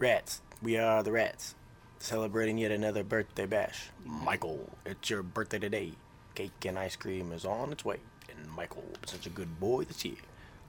[0.00, 1.54] Rats, we are the rats.
[1.98, 3.90] Celebrating yet another birthday bash.
[4.06, 5.92] Michael, it's your birthday today.
[6.34, 7.98] Cake and ice cream is on its way.
[8.30, 10.16] And Michael, such a good boy this year.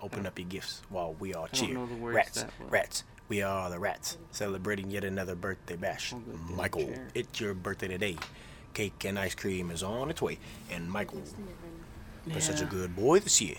[0.02, 1.76] Open up your gifts while we all cheer.
[1.76, 4.18] know the words rats, rats, we are the rats.
[4.32, 6.12] Celebrating yet another birthday bash.
[6.12, 8.18] I'll go get a Michael, it's your birthday today.
[8.74, 10.40] Cake and ice cream is on its way.
[10.70, 11.22] And Michael,
[12.28, 13.56] you're such a good boy this year.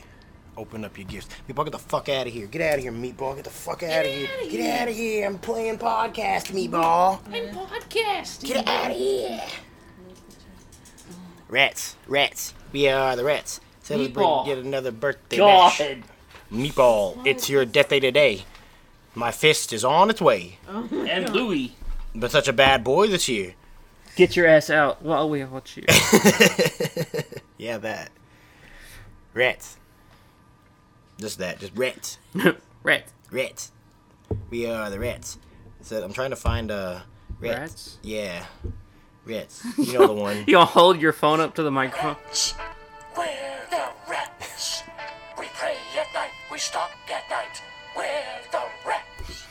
[0.56, 1.28] Open up your gifts.
[1.48, 2.46] Meatball, get the fuck out of here.
[2.46, 3.36] Get out of here, Meatball.
[3.36, 4.28] Get the fuck out of here.
[4.50, 5.26] Get out of here.
[5.26, 7.20] I'm playing podcast, Meatball.
[7.32, 8.44] I'm podcasting.
[8.48, 9.42] Get out of here.
[11.48, 12.54] Rats, rats.
[12.72, 13.60] We are the rats.
[13.82, 14.46] Celebrating Meatball.
[14.46, 15.72] yet another birthday God.
[15.78, 15.96] bash.
[16.52, 18.44] Meatball, it's your death day today.
[19.14, 20.58] My fist is on its way.
[20.68, 21.72] Oh and Louie.
[22.14, 23.54] But such a bad boy this year.
[24.16, 25.84] Get your ass out while we watch you.
[27.58, 28.10] Yeah, that.
[29.34, 29.76] Rats.
[31.22, 31.60] Just that.
[31.60, 32.18] Just rats.
[32.82, 33.12] rats.
[33.30, 33.70] Rats.
[34.50, 35.38] We are the rats.
[35.80, 37.02] So I'm trying to find uh
[37.38, 37.60] rats.
[37.60, 37.98] Rats?
[38.02, 38.44] Yeah.
[39.24, 39.64] Rats.
[39.78, 40.38] You know the one.
[40.48, 42.16] You gonna hold your phone up to the microphone?
[43.16, 43.26] We're
[43.70, 44.82] the rats.
[45.38, 47.62] We pray at night, we stalk at night.
[47.96, 49.44] We're the rats.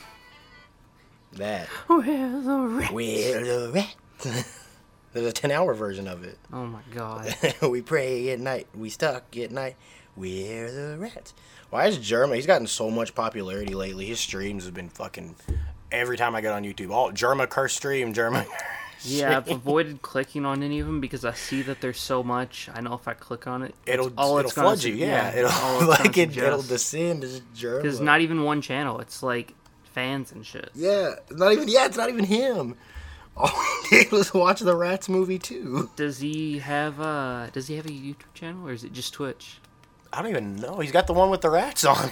[1.31, 1.67] That.
[1.87, 2.91] Where's the rats.
[2.91, 4.57] We're the rats.
[5.13, 6.37] There's a 10 hour version of it.
[6.51, 7.33] Oh my god.
[7.61, 8.67] we pray at night.
[8.75, 9.77] We stalk at night.
[10.15, 11.33] We're the rats.
[11.69, 12.35] Why is Jerma?
[12.35, 14.05] He's gotten so much popularity lately.
[14.05, 15.35] His streams have been fucking.
[15.91, 18.45] Every time I get on YouTube, all Jerma curse stream, Jerma.
[19.03, 22.69] Yeah, I've avoided clicking on any of them because I see that there's so much.
[22.71, 25.31] I know if I click on it, It'll it's all it'll it's flood you, yeah.
[25.31, 25.37] all
[25.81, 27.81] It'll it's like it, it'll descend as Jerma.
[27.81, 28.99] Because not even one channel.
[28.99, 30.69] It's like fans and shit.
[30.75, 31.67] Yeah, it's not even.
[31.67, 32.75] Yeah, it's not even him.
[33.37, 33.47] All
[33.89, 35.89] he did was watch the Rats movie too.
[35.95, 39.61] Does he have uh Does he have a YouTube channel or is it just Twitch?
[40.13, 40.79] I don't even know.
[40.79, 42.11] He's got the one with the rats on.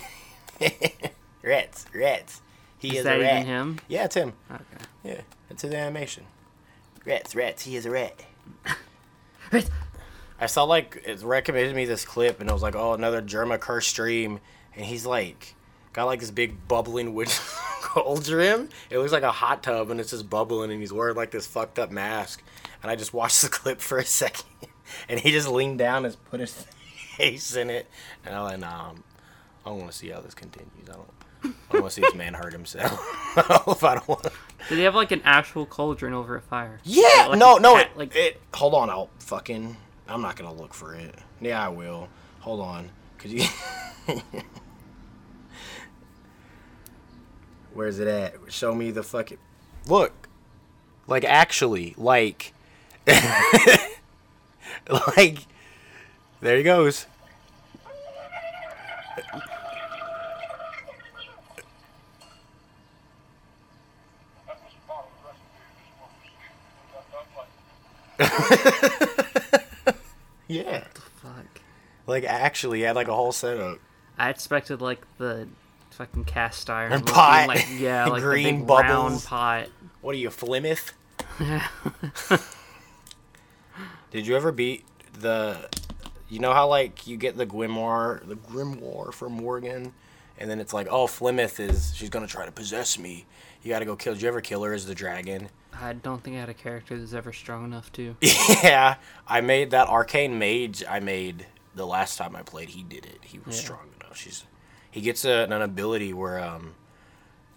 [1.43, 2.41] rats, rats.
[2.77, 3.33] He is, Is that a rat.
[3.41, 3.79] even him?
[3.87, 4.33] Yeah, it's him.
[4.49, 4.63] Okay.
[5.03, 6.23] Yeah, it's his animation.
[7.05, 7.63] Rats, rats.
[7.63, 8.19] He is a rat.
[9.51, 9.69] Rat.
[10.39, 13.59] I saw like it recommended me this clip, and it was like, oh, another Jerma
[13.59, 14.39] curse stream,
[14.75, 15.55] and he's like,
[15.91, 17.37] got like this big bubbling witch
[17.81, 18.69] cauldron.
[18.89, 21.47] It looks like a hot tub, and it's just bubbling, and he's wearing like this
[21.47, 22.41] fucked up mask.
[22.81, 24.45] And I just watched the clip for a second,
[25.09, 26.65] and he just leaned down and put his
[27.19, 27.87] face in it,
[28.25, 29.03] and I was like, nah, I'm-
[29.65, 30.71] I want to see how this continues.
[30.89, 31.11] I don't.
[31.71, 32.91] I want to see this man hurt himself.
[33.67, 34.23] if I don't want.
[34.69, 36.79] Did he have like an actual cauldron over a fire?
[36.83, 37.75] Yeah, Like no, no.
[37.75, 38.41] cat- it, like- it.
[38.55, 39.75] Hold on, I'll fucking.
[40.07, 41.13] I'm not gonna look for it.
[41.41, 42.07] Yeah, I will.
[42.39, 43.43] Hold on, cause you.
[47.73, 48.33] Where's it at?
[48.51, 49.37] Show me the fucking.
[49.87, 50.27] Look,
[51.07, 52.53] like actually, like,
[55.17, 55.39] like,
[56.41, 57.05] there he goes.
[70.47, 70.83] Yeah,
[71.21, 71.61] Fuck.
[72.07, 73.77] like actually, he had like a whole setup.
[74.17, 75.47] I expected like the
[75.91, 77.47] fucking cast iron And looking, pot.
[77.47, 79.25] like yeah, like Green the big round bubbles.
[79.27, 79.67] pot.
[80.01, 80.93] What are you, Flemeth?
[84.11, 85.69] Did you ever beat the?
[86.29, 89.93] You know how like you get the grimoire, the grimoire from Morrigan,
[90.37, 93.25] and then it's like, oh, Flemeth is she's gonna try to possess me.
[93.63, 94.13] You gotta go kill.
[94.13, 95.49] Did you ever kill her as the dragon?
[95.73, 98.15] I don't think I had a character that's ever strong enough to.
[98.21, 98.95] yeah,
[99.27, 100.83] I made that arcane mage.
[100.87, 101.45] I made
[101.75, 102.69] the last time I played.
[102.69, 103.19] He did it.
[103.23, 103.61] He was Yeah.
[103.63, 104.17] strong enough.
[104.17, 104.45] She's
[104.91, 106.75] he gets a, an ability where um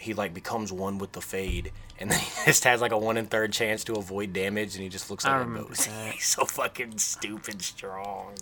[0.03, 3.17] he like becomes one with the fade, and then he just has like a one
[3.17, 5.91] in third chance to avoid damage, and he just looks like a ghost.
[6.13, 8.35] He's so fucking stupid strong.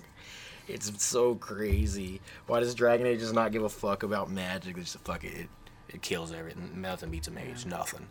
[0.67, 2.21] It's so crazy.
[2.47, 4.79] Why does Dragon Age just not give a fuck about magic?
[4.79, 5.33] It's just fuck it.
[5.33, 5.49] It,
[5.89, 6.81] it kills everything.
[6.81, 7.67] Nothing beats a mage.
[7.67, 8.07] Nothing.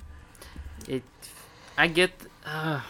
[0.87, 1.03] It,
[1.77, 2.11] I get,
[2.45, 2.81] uh,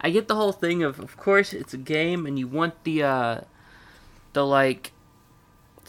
[0.00, 3.04] I get the whole thing of, of course, it's a game, and you want the,
[3.04, 3.40] uh,
[4.32, 4.92] the like,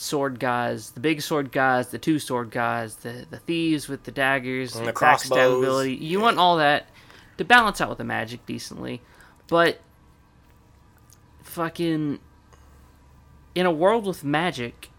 [0.01, 4.11] sword guys, the big sword guys, the two sword guys, the the thieves with the
[4.11, 5.57] daggers, And the backstab crossbows.
[5.63, 5.95] ability.
[5.95, 6.23] You Yeah.
[6.25, 6.87] want all that
[7.37, 9.01] to balance out with the magic decently,
[9.47, 9.79] but
[11.43, 12.19] fucking
[13.55, 14.89] in a world with magic.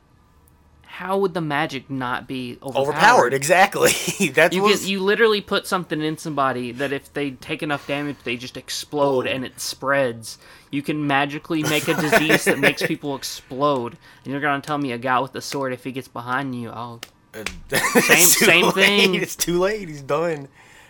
[1.03, 2.89] How would the magic not be overpowered?
[2.89, 3.35] Overpowered.
[3.35, 3.91] Exactly.
[4.33, 8.19] That's You get, you literally put something in somebody that if they take enough damage,
[8.23, 10.39] they just explode and it spreads.
[10.71, 13.97] You can magically make a disease that makes people explode.
[14.25, 16.71] And you're gonna tell me a guy with a sword, if he gets behind you,
[16.71, 17.01] I'll
[17.71, 18.75] Same- same late.
[18.75, 19.15] thing.
[19.17, 19.89] It's too late.
[19.89, 20.49] He's done.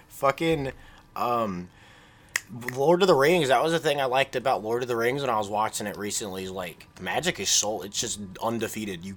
[0.09, 0.73] Fucking
[1.17, 1.69] um
[2.77, 5.23] Lord of the Rings, that was the thing I liked about Lord of the Rings
[5.23, 9.05] when I was watching it recently, is like magic is soul it's just undefeated.
[9.07, 9.17] You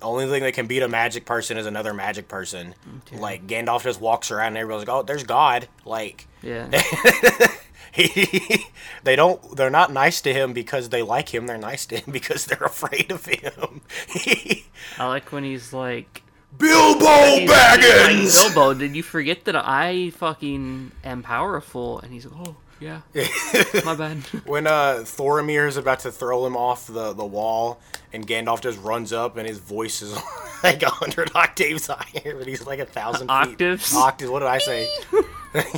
[0.00, 2.74] Only thing that can beat a magic person is another magic person.
[3.12, 6.68] Like Gandalf just walks around and everybody's like, "Oh, there's God." Like Yeah.
[7.92, 8.66] he,
[9.04, 9.56] they don't.
[9.56, 11.46] They're not nice to him because they like him.
[11.46, 13.82] They're nice to him because they're afraid of him.
[14.98, 16.22] I like when he's like,
[16.58, 18.54] Bilbo he's like, Baggins.
[18.54, 22.00] Bilbo, did you forget that I fucking am powerful?
[22.00, 23.00] And he's like, oh, yeah.
[23.84, 24.18] My bad.
[24.46, 27.80] when uh Thoromir is about to throw him off the, the wall,
[28.12, 30.12] and Gandalf just runs up, and his voice is
[30.62, 33.90] like a hundred octaves higher, but he's like a thousand Octaves?
[33.90, 33.96] feet.
[33.98, 34.30] Octaves.
[34.30, 34.88] What did I say?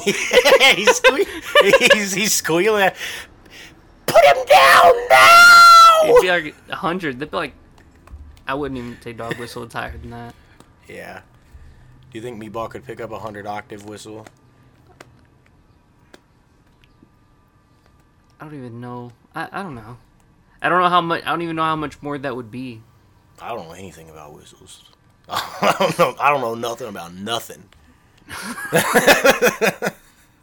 [0.04, 2.90] he's, sque- he's he's squealing.
[4.06, 6.00] Put him down now.
[6.04, 7.18] It'd be like a hundred.
[7.18, 7.54] They'd be like,
[8.46, 9.64] I wouldn't even say dog whistle.
[9.64, 10.34] It's higher than that.
[10.88, 11.20] Yeah.
[12.10, 14.26] Do you think Meatball could pick up a hundred octave whistle?
[18.40, 19.12] I don't even know.
[19.34, 19.96] I, I don't know.
[20.60, 21.22] I don't know how much.
[21.24, 22.82] I don't even know how much more that would be.
[23.40, 24.90] I don't know anything about whistles.
[25.28, 26.14] I don't know.
[26.20, 27.68] I don't know nothing about nothing.
[28.68, 29.92] I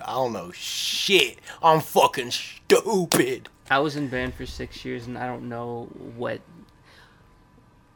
[0.07, 1.39] don't know shit.
[1.61, 3.49] I'm fucking stupid.
[3.69, 5.85] I was in band for six years, and I don't know
[6.15, 6.41] what.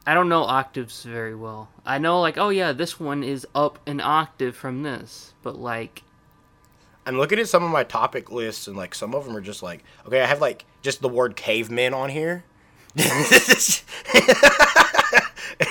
[0.06, 1.68] I don't know octaves very well.
[1.84, 6.02] I know, like, oh yeah, this one is up an octave from this, but like,
[7.08, 9.62] I'm looking at some of my topic lists, and like some of them are just
[9.62, 12.44] like, okay, I have like just the word caveman on here,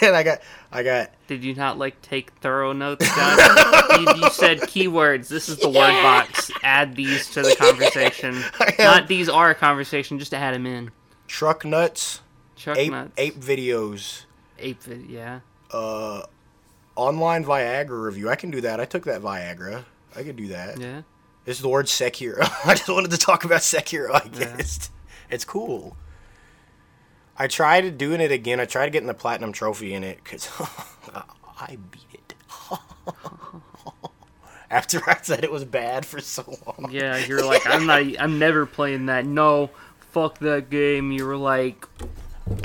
[0.01, 0.41] and I got,
[0.71, 3.37] I got, did you not like take thorough notes, John?
[4.01, 5.27] you, you said keywords.
[5.27, 6.49] This is the word box.
[6.63, 8.41] Add these to the conversation.
[8.79, 10.19] Not these are a conversation.
[10.19, 10.91] Just to add them in.
[11.27, 12.21] truck nuts,
[12.55, 13.13] Truck ape, nuts.
[13.17, 14.23] ape videos,
[14.59, 14.81] Ape.
[14.83, 15.41] vid- Yeah.
[15.71, 16.23] Uh,
[16.95, 18.29] online Viagra review.
[18.29, 18.79] I can do that.
[18.79, 19.85] I took that Viagra.
[20.15, 20.79] I could do that.
[20.79, 21.01] Yeah.
[21.47, 22.39] This is the word Sekiro.
[22.65, 24.57] I just wanted to talk about Sekiro, I Yeah.
[24.57, 24.89] guess.
[25.29, 25.95] It's cool.
[27.37, 28.59] I tried doing it again.
[28.59, 30.49] I tried getting the platinum trophy in it because
[31.57, 32.33] I beat it.
[34.69, 36.89] After I said it was bad for so long.
[36.91, 37.15] Yeah.
[37.25, 38.03] You're like, I'm not.
[38.19, 39.25] I'm never playing that.
[39.25, 39.69] No.
[40.11, 41.13] Fuck that game.
[41.13, 41.87] You were like,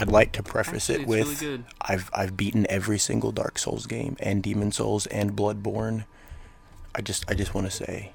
[0.00, 1.64] I'd like to preface Actually, it it's really with good.
[1.82, 6.04] I've I've beaten every single Dark Souls game and Demon Souls and Bloodborne.
[6.96, 8.10] I just I just want to say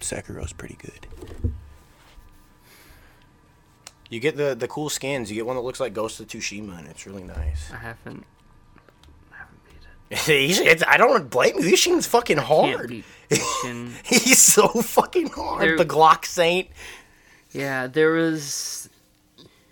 [0.00, 1.52] Sekiro's pretty good.
[4.08, 5.30] You get the the cool skins.
[5.30, 7.70] You get one that looks like Ghost of Tsushima, and it's really nice.
[7.72, 8.24] I haven't.
[9.32, 9.80] I haven't beat
[10.10, 10.60] it.
[10.66, 11.62] It's- I don't blame you.
[11.62, 12.90] This thing's fucking hard.
[14.04, 15.62] He's so fucking hard.
[15.62, 16.68] There- The Glock Saint.
[17.52, 18.88] Yeah, there was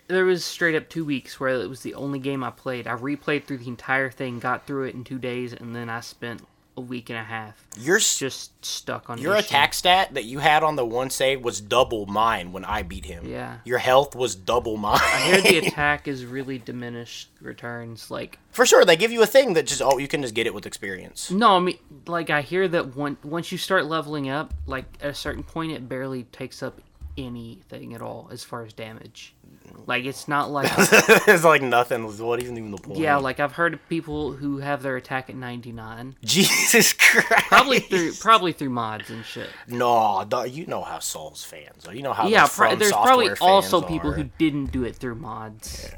[0.07, 2.87] there was straight up two weeks where it was the only game I played.
[2.87, 5.99] I replayed through the entire thing, got through it in two days, and then I
[5.99, 6.41] spent
[6.77, 10.63] a week and a half You're just stuck on your attack stat that you had
[10.63, 13.27] on the one save was double mine when I beat him.
[13.27, 13.57] Yeah.
[13.65, 14.99] Your health was double mine.
[15.01, 18.09] I hear the attack is really diminished returns.
[18.09, 20.47] Like For sure, they give you a thing that just oh you can just get
[20.47, 21.29] it with experience.
[21.31, 21.77] no, I mean
[22.07, 25.71] like I hear that one once you start leveling up, like at a certain point,
[25.71, 26.79] it barely takes up
[27.25, 29.33] anything at all as far as damage.
[29.67, 29.87] Mm.
[29.87, 32.03] Like it's not like it's like nothing.
[32.03, 32.99] What even even the point?
[32.99, 36.15] yeah, like I've heard of people who have their attack at ninety nine.
[36.23, 37.27] Jesus Christ.
[37.47, 39.49] Probably through probably through mods and shit.
[39.67, 41.93] no, you know how Souls fans are.
[41.93, 44.13] You know how yeah, pro- there's probably also people are.
[44.13, 45.89] who didn't do it through mods.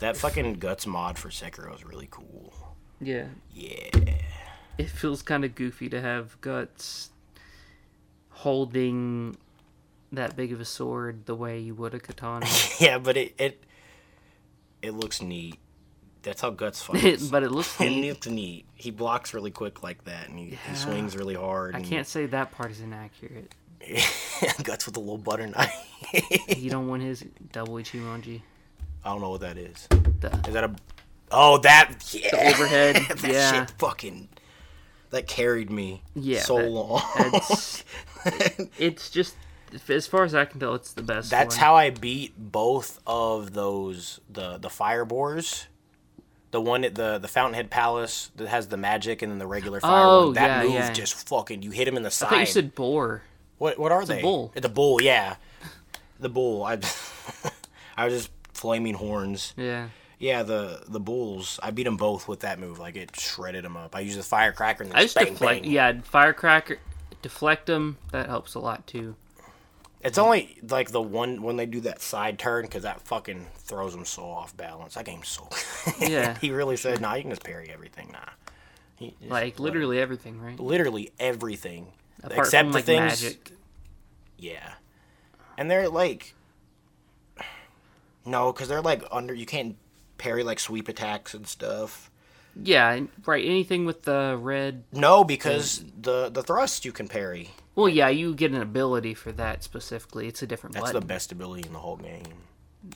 [0.00, 2.52] that fucking guts mod for Sekiro is really cool.
[3.00, 3.26] Yeah.
[3.54, 4.14] Yeah.
[4.78, 7.10] It feels kind of goofy to have guts
[8.30, 9.36] holding
[10.12, 12.46] that big of a sword the way you would a katana.
[12.80, 13.64] Yeah, but it it
[14.82, 15.58] it looks neat.
[16.22, 17.28] That's how guts fights.
[17.28, 18.08] but it looks it neat.
[18.10, 18.66] looks neat.
[18.74, 20.56] He blocks really quick like that, and he, Yeah.
[20.70, 21.74] he swings really hard.
[21.76, 23.54] I can't say that part is inaccurate.
[24.62, 25.74] guts with a little butter knife.
[26.56, 28.42] You don't want his double Ichimonji.
[29.04, 29.86] I don't know what that is.
[30.20, 30.74] The Is that a?
[31.30, 32.30] Oh, that yeah.
[32.30, 33.52] The overhead, that yeah.
[33.66, 34.28] shit fucking.
[35.10, 36.02] That carried me.
[36.14, 37.02] Yeah, So that- long.
[37.16, 37.84] it's
[38.78, 39.34] it's just
[39.88, 41.30] as far as I can tell, it's the best.
[41.30, 41.64] That's one.
[41.64, 45.66] how I beat both of those the the fire boars.
[46.50, 49.78] The one at the the Fountainhead Palace that has the magic and then the regular
[49.78, 50.34] oh, fire Oh, one.
[50.34, 50.92] That yeah, move yeah.
[50.92, 52.26] just fucking you hit him in the side.
[52.26, 53.22] I thought you said boar.
[53.58, 54.20] what what are a they?
[54.22, 54.52] bull.
[54.54, 55.36] The bull, yeah.
[56.18, 56.64] The bull.
[56.64, 56.78] I
[57.96, 59.54] I was just flaming horns.
[59.56, 59.88] Yeah.
[60.18, 61.58] Yeah, the the bulls.
[61.62, 62.78] I beat them both with that move.
[62.78, 63.94] Like it shredded them up.
[63.96, 65.62] I used the firecracker and then I just bang, deflect.
[65.62, 65.70] bang.
[65.70, 66.78] Yeah, firecracker,
[67.22, 67.96] deflect them.
[68.12, 69.14] That helps a lot too.
[70.02, 73.92] It's only like the one when they do that side turn because that fucking throws
[73.92, 74.94] them so off balance.
[74.94, 75.48] That game's so.
[76.00, 76.36] Yeah.
[76.40, 78.18] he really said, "Nah, you can just parry everything." Nah.
[78.96, 80.58] He Like let literally everything, right?
[80.58, 81.92] literally everything
[82.22, 83.22] Apart except from the like things.
[83.22, 83.52] magic.
[84.38, 84.72] Yeah,
[85.58, 86.34] and they're like,
[88.24, 89.34] no, because they're like under.
[89.34, 89.76] You can't
[90.18, 92.10] parry like sweep attacks and stuff.
[92.62, 93.44] Yeah, right.
[93.44, 94.84] Anything with the red.
[94.92, 97.50] No, because the the thrust you can parry.
[97.80, 100.28] Well, yeah, you get an ability for that specifically.
[100.28, 102.24] It's a different That's the best ability in the whole game.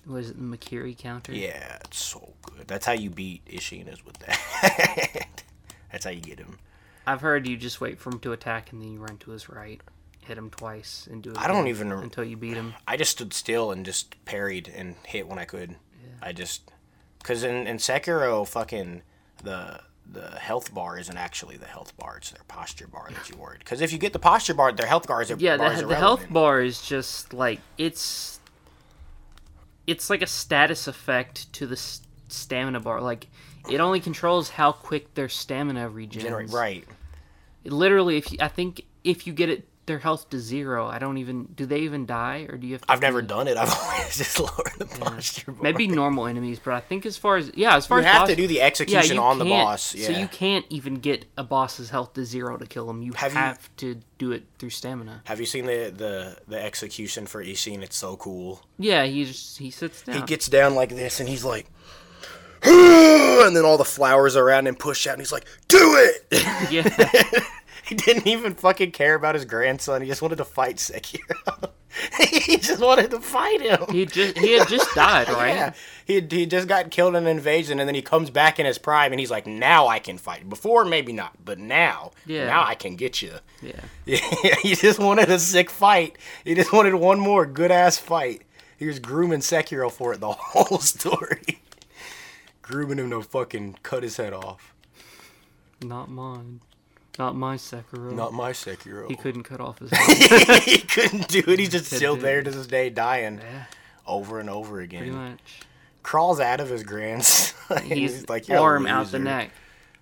[0.07, 1.33] Was it the Mikiri counter?
[1.33, 2.67] Yeah, it's so good.
[2.67, 5.27] That's how you beat Isshin is with that.
[5.93, 6.59] That's how you get him.
[7.07, 9.49] I've heard you just wait for him to attack and then you run to his
[9.49, 9.81] right,
[10.21, 11.39] hit him twice, and do it.
[11.39, 12.75] I don't even until you beat him.
[12.89, 15.77] I just stood still and just parried and hit when I could.
[16.23, 16.71] I just
[17.19, 19.03] because in in Sekiro, fucking
[19.43, 23.37] the the health bar isn't actually the health bar; it's their posture bar that you
[23.37, 23.59] word.
[23.59, 26.29] Because if you get the posture bar, their health bars are Yeah, the, the health
[26.31, 28.41] bar is just like it's
[29.87, 33.01] it's like a status effect to the s- stamina bar.
[33.01, 33.27] Like
[33.71, 36.51] it only controls how quick their stamina regenerates.
[36.51, 36.85] Generate right.
[37.65, 41.19] Literally, if you, I think if you get it their health to zero, I don't
[41.19, 43.57] even do they even die or do you have to I've never do- done it.
[43.57, 45.63] I've always just lowered the posture bar.
[45.63, 48.13] maybe normal enemies, but I think as far as yeah, as far as you as
[48.13, 49.95] have boss- to do the execution you on the boss.
[49.95, 50.07] Yeah.
[50.07, 53.03] So you can't even get a boss's health to zero to kill him.
[53.03, 55.23] You Have have, you- to do it through stamina.
[55.25, 57.83] have you seen the, the the execution for Isshin?
[57.83, 58.63] It's so cool.
[58.79, 60.17] Yeah, he just he sits down.
[60.17, 61.67] He gets down like this and he's like,
[62.67, 66.27] and then all the flowers around him push out and he's like, do it!
[66.71, 67.41] yeah.
[67.89, 70.03] he didn't even fucking care about his grandson.
[70.03, 71.71] He just wanted to fight Sekiro.
[72.45, 73.85] he just wanted to fight him.
[73.91, 75.55] He just he had just died, right?
[75.55, 75.73] Yeah,
[76.07, 78.79] he he just got killed in an invasion, and then he comes back in his
[78.79, 82.47] prime, and he's like, "Now I can fight." Before, maybe not, but now, Yeah.
[82.47, 83.35] now I can get you.
[83.63, 83.81] Yeah.
[84.07, 86.17] Yeah, he just wanted a sick fight.
[86.45, 88.43] He just wanted one more good ass fight.
[88.77, 91.61] He was grooming Sekiro for it the whole story.
[92.61, 94.75] grooming him to fucking cut his head off.
[95.81, 96.61] Not mine.
[97.19, 98.13] Not my Sekiro.
[98.13, 99.09] Not my Sekiro.
[99.09, 100.63] He couldn't cut off his head.
[100.63, 101.59] he couldn't do it.
[101.59, 102.45] He's just Couldn't still do there it.
[102.45, 103.65] to this day, dying yeah,
[104.07, 105.13] over and over pretty again.
[105.15, 105.61] much.
[106.03, 107.83] Crawls out of his grandson.
[107.85, 109.51] He's like "You're a arm out the loser." neck.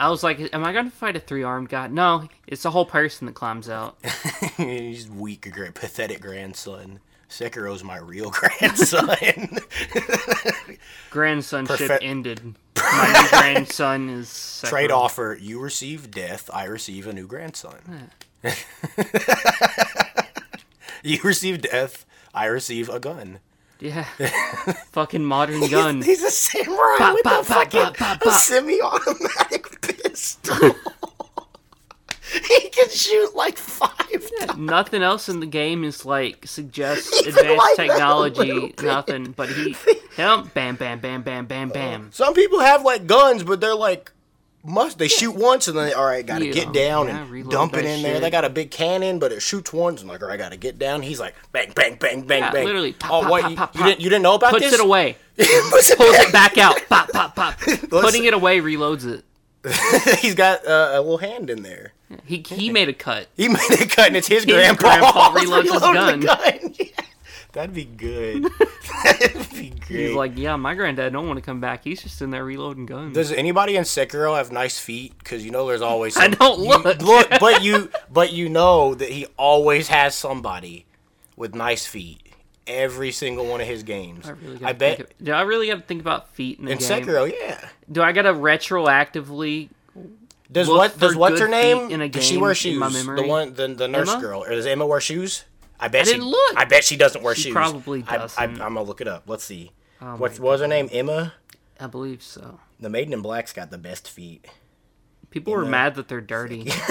[0.00, 1.86] I was like, am I going to fight a three armed guy?
[1.86, 3.96] No, it's the whole person that climbs out.
[4.56, 6.98] He's weak, a great, pathetic grandson.
[7.32, 9.08] Sekiro's my real grandson.
[11.10, 12.54] Grandsonship Perfect- ended.
[12.76, 14.68] My new grandson is Sekiro.
[14.68, 18.10] Trade offer: you receive death, I receive a new grandson.
[21.02, 23.38] you receive death, I receive a gun.
[23.80, 24.04] Yeah.
[24.92, 26.02] Fucking modern gun.
[26.02, 30.74] He's a samurai with pop, a fucking pop, pop, a semi-automatic pistol.
[32.48, 34.56] he can shoot like five.
[34.56, 38.74] Nothing else in the game is like suggests Even advanced like technology.
[38.82, 39.32] Nothing.
[39.32, 39.76] But he,
[40.16, 42.10] him, bam, bam, bam, bam, bam, bam.
[42.12, 44.12] Some people have like guns, but they're like
[44.64, 47.50] must they shoot once and then they, all right, gotta Yeah, get down yeah, and
[47.50, 48.20] dump it that in there.
[48.20, 50.78] They got a big cannon, but it shoots once and like, all right, gotta get
[50.78, 51.02] down.
[51.02, 52.64] He's like bang, bang, bang, bang, Yeah, bang.
[52.64, 53.42] literally, pop, oh, pop, what?
[53.42, 54.62] pop, you, pop, you didn't you didn't know about this?
[54.62, 54.80] Puts this?
[54.80, 55.16] it away.
[55.36, 56.28] Puts it Pulls back.
[56.28, 56.88] it back out.
[56.88, 57.58] Pop, pop, pop.
[57.58, 59.24] Putting it away, reloads it.
[60.20, 61.92] He's got uh, a little hand in there.
[62.24, 63.28] He he made a cut.
[63.36, 64.80] He made a cut and it's his, His grandpa.
[65.00, 66.22] grandpa reloads his gun.
[66.22, 66.86] Yeah.
[67.52, 68.44] That'd be good.
[69.04, 70.06] That'd be great.
[70.08, 71.84] He's like, yeah, my granddad don't want to come back.
[71.84, 73.14] He's just in there reloading guns.
[73.14, 75.12] Does anybody in Sekiro have nice feet?
[75.18, 76.16] Because you know there's always.
[76.16, 76.84] I don't you- look.
[77.02, 80.86] look, but you, but you know that he always has somebody
[81.36, 82.20] with nice feet.
[82.66, 84.26] Every single one of his games.
[84.26, 86.72] I, really I bet of- do I really got to think about feet in the
[86.72, 86.88] in game?
[87.04, 87.68] Sekiro, yeah.
[87.90, 89.68] Do I got to retroactively?
[90.52, 91.88] Does Look what does for what's her name?
[91.88, 92.78] feet in a does she game wear in shoes?
[92.78, 93.26] my The memory?
[93.26, 94.20] one, the, the nurse Emma?
[94.20, 95.44] girl, or does Emma wear shoes?
[95.80, 96.10] I bet I she.
[96.12, 96.56] didn't look.
[96.56, 97.52] I bet she doesn't wear She shoes.
[97.54, 98.42] probably I, I, doesn't.
[98.42, 99.24] I'm gonna look it up.
[99.26, 99.72] Let's see.
[100.00, 100.88] Oh what, what was her name?
[100.92, 101.32] Emma.
[101.80, 102.60] I believe so.
[102.78, 104.46] The Maiden in Black's got the best feet.
[105.30, 106.60] People were mad that they're dirty.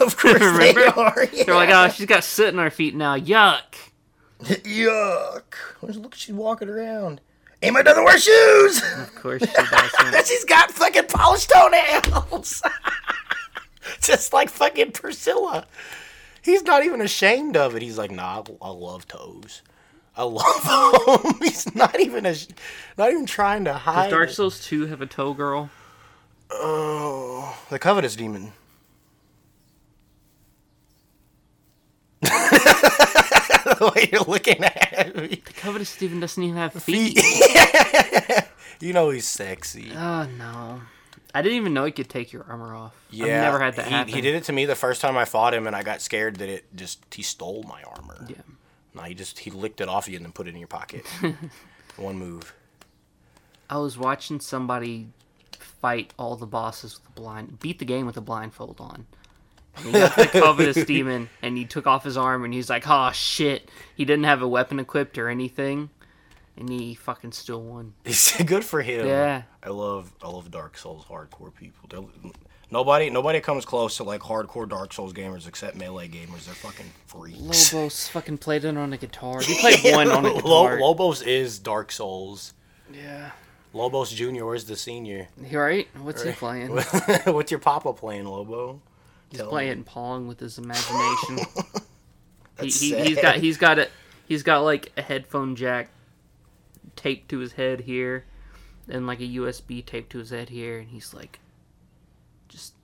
[0.00, 0.80] of course Remember?
[0.80, 1.26] they are.
[1.26, 3.16] They're like, oh, she's got soot in her feet now.
[3.16, 3.62] Yuck.
[4.42, 5.42] Yuck!
[5.80, 7.20] Look, she's walking around.
[7.62, 8.82] Emma doesn't wear shoes.
[8.98, 10.26] Of course she doesn't.
[10.26, 12.62] She's got fucking polished toenails,
[14.00, 15.66] just like fucking Priscilla.
[16.42, 17.82] He's not even ashamed of it.
[17.82, 19.62] He's like, nah, I, I love toes.
[20.16, 21.34] I love them.
[21.40, 22.34] He's not even a,
[22.96, 24.04] not even trying to hide.
[24.04, 24.12] Does.
[24.12, 24.34] Dark it.
[24.34, 25.70] Souls 2 have a toe girl?
[26.50, 28.52] Oh, the covetous demon.
[32.20, 35.28] the way you're looking at me.
[35.44, 37.18] The covetous demon doesn't even have feet.
[38.80, 39.92] You know he's sexy.
[39.96, 40.82] Oh, no.
[41.34, 42.94] I didn't even know he could take your armor off.
[43.10, 44.14] Yeah, I've never had that he, happen.
[44.14, 46.36] He did it to me the first time I fought him, and I got scared
[46.36, 48.24] that it just he stole my armor.
[48.28, 48.36] Yeah.
[48.94, 50.68] No, he just he licked it off of you and then put it in your
[50.68, 51.04] pocket.
[51.96, 52.54] One move.
[53.68, 55.08] I was watching somebody
[55.58, 59.06] fight all the bosses with a blind, beat the game with a blindfold on.
[59.76, 62.84] And he got the covetous demon, and he took off his arm, and he's like,
[62.86, 65.90] "Oh shit!" He didn't have a weapon equipped or anything,
[66.56, 67.94] and he fucking still won.
[68.04, 69.06] He's good for him.
[69.06, 69.42] Yeah.
[69.62, 71.88] I love I love Dark Souls hardcore people.
[71.88, 72.32] They're,
[72.70, 76.46] nobody nobody comes close to like hardcore Dark Souls gamers except melee gamers.
[76.46, 77.72] They're fucking freaks.
[77.72, 79.40] Lobos fucking played it on a guitar.
[79.40, 80.80] He played one on a guitar.
[80.80, 82.54] Lobos is Dark Souls.
[82.92, 83.30] yeah.
[83.72, 85.26] Lobos Junior, where's the senior?
[85.50, 85.88] Right?
[86.00, 86.68] What's he playing?
[87.24, 88.80] What's your papa playing, Lobo?
[89.30, 91.40] He's Tell playing Pong with his imagination.
[92.60, 93.88] he, he, he's got he's got a
[94.28, 95.88] he's got like a headphone jack
[96.96, 98.24] taped to his head here,
[98.88, 101.38] and like a USB taped to his head here, and he's like
[102.48, 102.74] just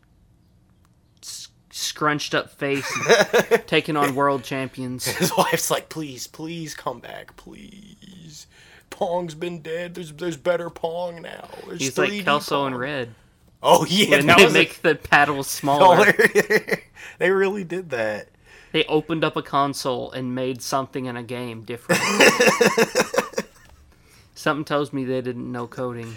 [1.71, 2.91] scrunched up face,
[3.51, 5.07] and taking on world champions.
[5.19, 8.47] His wife's like, please, please come back, please.
[8.91, 9.95] Pong's been dead.
[9.95, 11.49] There's there's better Pong now.
[11.67, 13.15] There's He's like 3D Kelso in Pong." red.
[13.63, 16.13] Oh yeah, that they was a- make the paddles smaller,
[17.19, 18.29] they really did that.
[18.73, 22.01] they opened up a console and made something in a game different.
[24.41, 26.17] Something tells me they didn't know coding.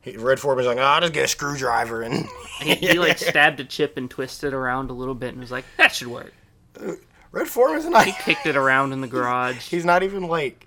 [0.00, 2.26] He- Red Foreman's like, oh, I'll just get a screwdriver and
[2.60, 5.64] He, he like stabbed a chip and twisted around a little bit and was like,
[5.76, 6.32] "That should work."
[7.30, 8.06] Red Foreman's not.
[8.06, 9.56] He kicked it around in the garage.
[9.70, 10.66] He's not even like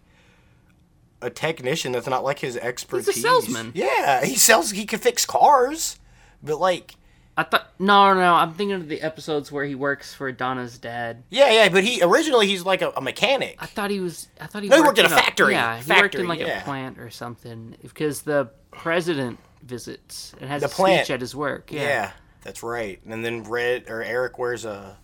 [1.21, 1.91] a technician.
[1.91, 3.07] That's not like his expertise.
[3.15, 3.73] He's a salesman.
[3.75, 4.71] Yeah, he sells.
[4.71, 5.99] He can fix cars,
[6.41, 6.95] but like,
[7.39, 11.23] I thought no, no, I'm thinking of the episodes where he works for Donna's dad.
[11.29, 11.69] yeah, yeah.
[11.69, 13.55] But he originally he's like a, a mechanic.
[13.59, 14.27] I thought he was.
[14.41, 14.67] I thought he.
[14.67, 15.53] No, he worked worked in a factory.
[15.53, 16.59] Yeah, he worked in like yeah.
[16.59, 21.05] a plant or something because the president visits and has The a plant.
[21.05, 21.71] speech at his work.
[21.71, 21.81] Yeah.
[21.81, 22.11] Yeah.
[22.41, 22.99] that's right.
[23.07, 24.97] And then Red or Eric wears a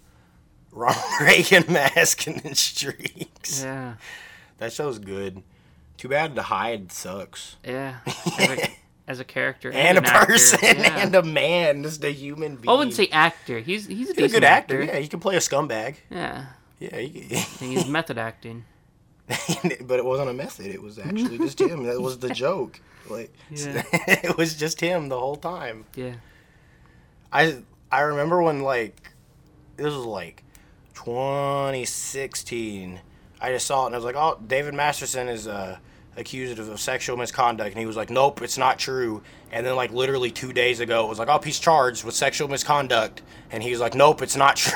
[0.72, 3.64] Ronald Reagan mask and then streaks.
[3.64, 3.96] Yeah.
[4.58, 5.42] That show's good.
[5.96, 7.56] Too bad the Hyde sucks.
[7.64, 8.00] Yeah.
[9.08, 10.98] As a, character And, an a actor, person yeah.
[11.00, 12.70] and a man, just a human being.
[12.70, 13.60] I wouldn't say actor.
[13.60, 14.82] He's he's a he's a good actor.
[14.82, 14.94] actor.
[14.94, 15.98] Yeah, he can play a scumbag.
[16.10, 16.46] Yeah.
[16.80, 17.28] Yeah, he,
[17.62, 18.66] And he's method acting.
[19.28, 20.68] but it wasn't a method.
[20.68, 21.84] It was actually just him.
[21.84, 22.80] That was the joke.
[23.10, 23.84] Like Yeah.
[23.92, 25.86] it was just him the whole time.
[25.96, 26.16] Yeah.
[27.32, 29.12] I I remember when like
[29.78, 30.44] this was like
[30.96, 33.00] 2016.
[33.42, 35.78] I just saw it and I was like, "Oh, David Masterson is uh,
[36.18, 39.92] accused of sexual misconduct," and he was like, "Nope, it's not true." And then like
[39.92, 43.72] literally two days ago, it was like, "Oh, he's charged with sexual misconduct," and he
[43.72, 44.74] was like, "Nope, it's not true."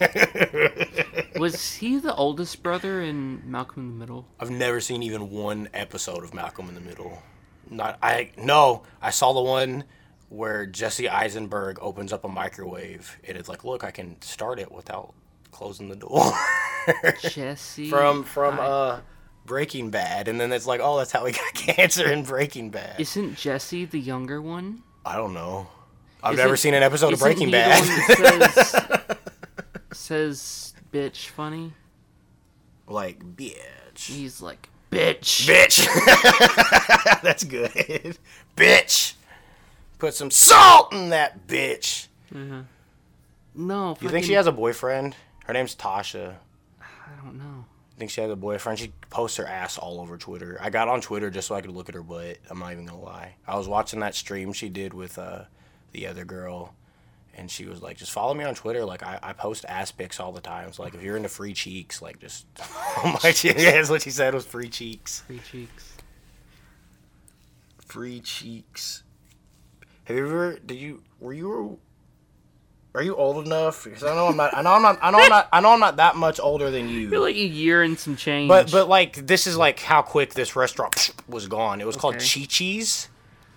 [1.38, 4.26] Was he the oldest brother in Malcolm in the Middle?
[4.40, 7.20] I've never seen even one episode of Malcolm in the Middle.
[7.70, 9.84] Not I no, I saw the one
[10.28, 14.70] where Jesse Eisenberg opens up a microwave and it's like, look, I can start it
[14.70, 15.14] without
[15.52, 16.32] closing the door.
[17.20, 17.90] Jesse.
[17.90, 19.00] from from I- uh
[19.48, 23.00] Breaking Bad, and then it's like, oh, that's how he got cancer in Breaking Bad.
[23.00, 24.82] Isn't Jesse the younger one?
[25.04, 25.66] I don't know.
[26.22, 27.80] I've Isn't- never seen an episode of isn't Breaking he Bad.
[27.80, 29.16] One that
[29.92, 31.72] says, says bitch funny.
[32.86, 35.46] like, bitch, He's like bitch.
[35.48, 37.22] bitch.
[37.22, 38.18] that's good,
[38.56, 39.14] bitch.
[39.98, 42.06] Put some salt in that bitch.
[42.34, 42.62] Uh-huh.
[43.54, 45.16] No, You think she has a boyfriend?
[45.46, 46.34] Her name's Tasha.
[46.80, 47.64] I don't know.
[47.98, 48.78] I think she has a boyfriend.
[48.78, 50.56] She posts her ass all over Twitter.
[50.60, 52.38] I got on Twitter just so I could look at her butt.
[52.48, 53.34] I'm not even gonna lie.
[53.44, 55.46] I was watching that stream she did with uh,
[55.90, 56.76] the other girl,
[57.34, 58.84] and she was like, "Just follow me on Twitter.
[58.84, 60.72] Like I, I post ass pics all the time.
[60.72, 64.10] So like if you're into free cheeks, like just oh my yeah, that's what she
[64.10, 65.22] said was free cheeks.
[65.26, 65.92] Free cheeks.
[67.84, 69.02] Free cheeks.
[70.04, 70.58] Have you ever?
[70.60, 71.02] Did you?
[71.18, 71.80] Were you?
[72.98, 73.84] Are you old enough?
[73.84, 74.52] Because I know I'm not.
[74.56, 74.98] I know I'm not.
[75.00, 75.48] I know I'm not.
[75.52, 77.08] I know I'm not that much older than you.
[77.10, 78.48] You're like a year and some change.
[78.48, 81.80] But but like this is like how quick this restaurant was gone.
[81.80, 82.40] It was called Okay.
[82.40, 83.08] Chi Chi's,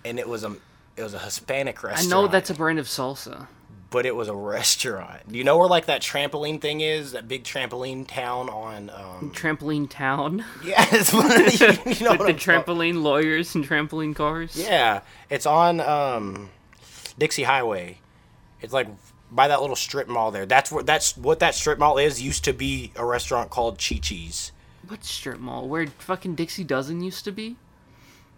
[0.04, 0.54] and it was a
[0.96, 2.06] it was a Hispanic restaurant.
[2.06, 3.48] I know that's a brand of salsa.
[3.90, 5.22] but it was a restaurant.
[5.28, 7.10] You know where like that trampoline thing is?
[7.10, 8.90] That big trampoline town on.
[8.90, 10.44] Um, Trampoline town.
[10.64, 14.54] yeah, it's one of the, you know With the trampoline lawyers and trampoline cars.
[14.56, 16.50] Yeah, it's on um,
[17.18, 17.98] Dixie Highway.
[18.60, 18.86] It's like
[19.34, 20.46] by that little strip mall there.
[20.46, 22.22] That's where that's what that strip mall is.
[22.22, 24.52] Used to be a restaurant called Chi Chi's.
[24.86, 25.68] What strip mall?
[25.68, 27.56] Where fucking Dixie Dozen used to be?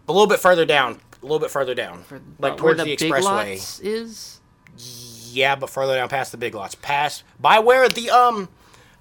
[0.08, 1.00] A little bit further down.
[1.20, 2.02] A little bit further down.
[2.04, 3.82] For- like where towards the, Big expressway.
[3.82, 4.40] Is?
[5.32, 8.48] Yeah, but further down past the big lots, past by where the um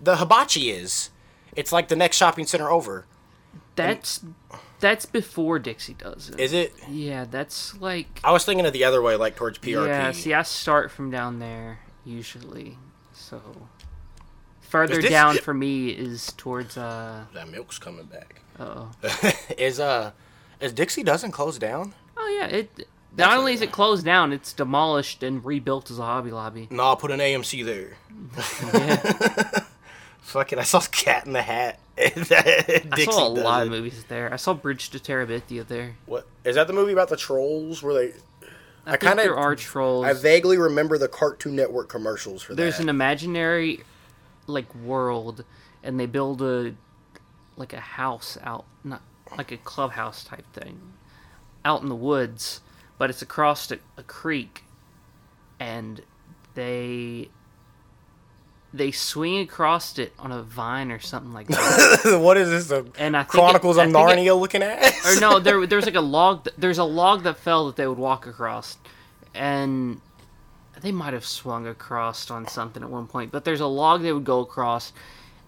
[0.01, 1.11] the hibachi is.
[1.55, 3.05] It's like the next shopping center over.
[3.75, 4.23] That's
[4.83, 6.73] that's before Dixie Dozen Is it?
[6.89, 9.87] yeah, that's like I was thinking of the other way, like towards PRP.
[9.87, 12.77] Yeah, see, I start from down there usually.
[13.13, 13.41] So
[14.59, 18.41] further this- down for me is towards uh that milk's coming back.
[18.59, 19.31] Uh oh.
[19.57, 20.11] is uh
[20.59, 21.93] is Dixie Dozen close down?
[22.17, 26.03] Oh yeah, it not only is it closed down, it's demolished and rebuilt as a
[26.03, 26.67] Hobby Lobby.
[26.69, 27.97] No, I'll put an AMC there.
[28.73, 29.59] Yeah.
[30.21, 31.79] Fucking, I saw Cat in the Hat.
[31.97, 34.31] I saw a lot of movies there.
[34.33, 35.95] I saw Bridge to Terabithia there.
[36.05, 36.67] What is that?
[36.67, 38.13] The movie about the trolls where they?
[38.85, 40.05] I, I think kinda- there are trolls.
[40.05, 42.77] I vaguely remember the Cartoon Network commercials for There's that.
[42.77, 43.83] There's an imaginary
[44.47, 45.45] like world,
[45.83, 46.73] and they build a
[47.55, 49.01] like a house out, not
[49.37, 50.79] like a clubhouse type thing,
[51.63, 52.61] out in the woods,
[52.97, 54.63] but it's across a, a creek,
[55.59, 56.01] and
[56.55, 57.29] they
[58.75, 62.19] they swing across it on a vine or something like that.
[62.23, 62.67] what is this?
[62.67, 64.81] The And I think it- Chronicles I of think it- Narnia looking at?
[65.05, 66.47] or no, there there's like a log.
[66.57, 68.77] There's a log that fell that they would walk across,
[69.35, 70.01] and
[70.81, 73.31] they might have swung across on something at one point.
[73.31, 74.91] But there's a log they would go across,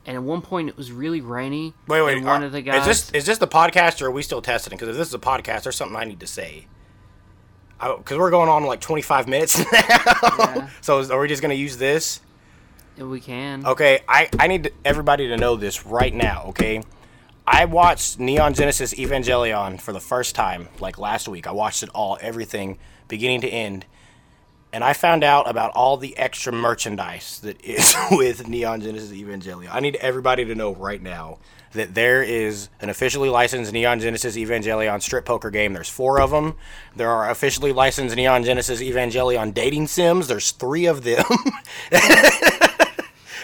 [0.06, 1.74] and at one point it was really rainy.
[1.88, 2.24] Wait, wait.
[2.24, 2.82] one are- of the guys.
[2.82, 4.72] Is this is this the podcast or are we still testing?
[4.78, 6.68] Because if this is a podcast, there's something I need to say.
[7.80, 9.66] Because we're going on like 25 minutes now.
[9.74, 10.70] Yeah.
[10.82, 12.22] so is, are we just gonna use this?
[12.98, 13.66] We can.
[13.66, 16.82] Okay, I, I need everybody to know this right now, okay?
[17.48, 21.46] I watched Neon Genesis Evangelion for the first time, like last week.
[21.46, 23.86] I watched it all, everything, beginning to end.
[24.74, 29.70] And I found out about all the extra merchandise that is with Neon Genesis Evangelion.
[29.72, 31.38] I need everybody to know right now
[31.76, 35.74] that there is an officially licensed Neon Genesis Evangelion strip poker game.
[35.74, 36.56] There's four of them.
[36.96, 40.28] There are officially licensed Neon Genesis Evangelion dating sims.
[40.28, 41.24] There's three of them.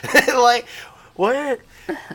[0.28, 0.66] like,
[1.16, 1.60] what?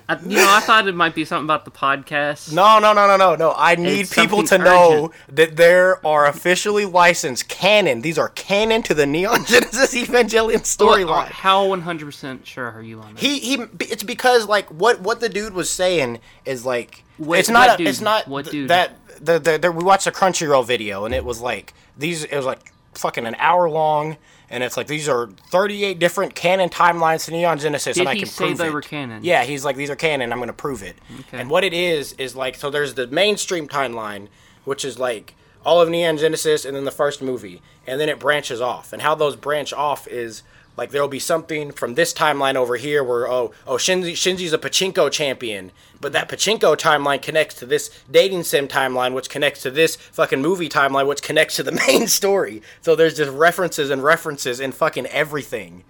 [0.08, 2.52] I, you know, I thought it might be something about the podcast.
[2.52, 3.52] No, no, no, no, no, no.
[3.56, 8.00] I need It's people to something know that there are officially licensed canon.
[8.00, 11.26] These are canon to the Neon Genesis Evangelion What- uh, storyline.
[11.28, 13.20] How 100% sure are you on that?
[13.20, 13.64] He he.
[13.80, 17.80] It's because like what what the dude was saying is like Wait, it's not what
[17.80, 18.68] a, it's not What dude?
[18.70, 22.36] that the, the the we watched a Crunchyroll video and it was like these it
[22.36, 24.16] was like fucking an hour long
[24.50, 28.16] and it's like these are 38 different canon timelines to Neon Genesis Did and I
[28.16, 28.72] can say prove they it.
[28.72, 29.24] were canon?
[29.24, 30.32] Yeah, he's like these are canon.
[30.32, 30.96] I'm gonna prove it.
[31.20, 31.38] Okay.
[31.40, 34.28] And what it is is like so there's the mainstream timeline
[34.64, 38.18] which is like all of Neon Genesis and then the first movie and then it
[38.18, 40.42] branches off and how those branch off is
[40.76, 44.58] like there'll be something from this timeline over here where oh oh Shinji Shinji's a
[44.58, 49.70] pachinko champion, but that pachinko timeline connects to this dating sim timeline, which connects to
[49.70, 52.62] this fucking movie timeline, which connects to the main story.
[52.82, 55.84] So there's just references and references in fucking everything,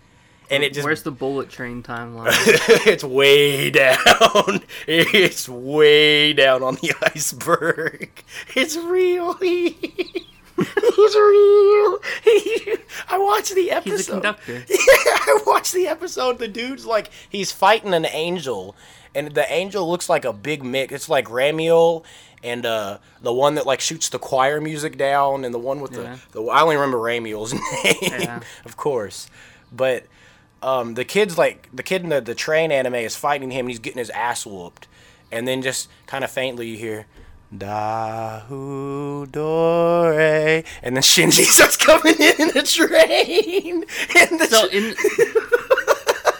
[0.51, 2.29] and it just Where's the bullet train timeline?
[2.87, 3.97] it's way down.
[4.89, 8.11] It's way down on the iceberg.
[8.55, 9.37] It's real.
[10.97, 11.99] He's real.
[13.09, 13.91] I watched the episode.
[13.97, 14.65] He's a conductor.
[14.69, 16.39] Yeah, I watched the episode.
[16.39, 18.75] The dude's like he's fighting an angel,
[19.15, 20.93] and the angel looks like a big mix.
[20.93, 22.05] It's like Ramiel
[22.43, 25.93] and uh, the one that like shoots the choir music down, and the one with
[25.93, 26.17] Yeah.
[26.33, 28.41] the, the I only remember Ramiel's name, Yeah.
[28.65, 29.29] of course,
[29.73, 30.05] but
[30.63, 33.71] um, the kid's like the kid in the, the train anime is fighting him and
[33.71, 34.89] he's getting his ass whooped
[35.31, 37.07] and then just kind of faintly you hear
[37.55, 40.13] Dahu Dore
[40.83, 43.85] and then Shinji starts coming in in the train
[44.19, 44.95] and the so in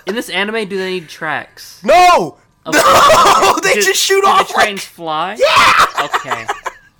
[0.07, 1.81] in this anime, do they need tracks?
[1.85, 2.71] no oh.
[2.73, 5.37] no they Do- just shoot do off the trains fly?
[5.39, 6.47] yeah Okay.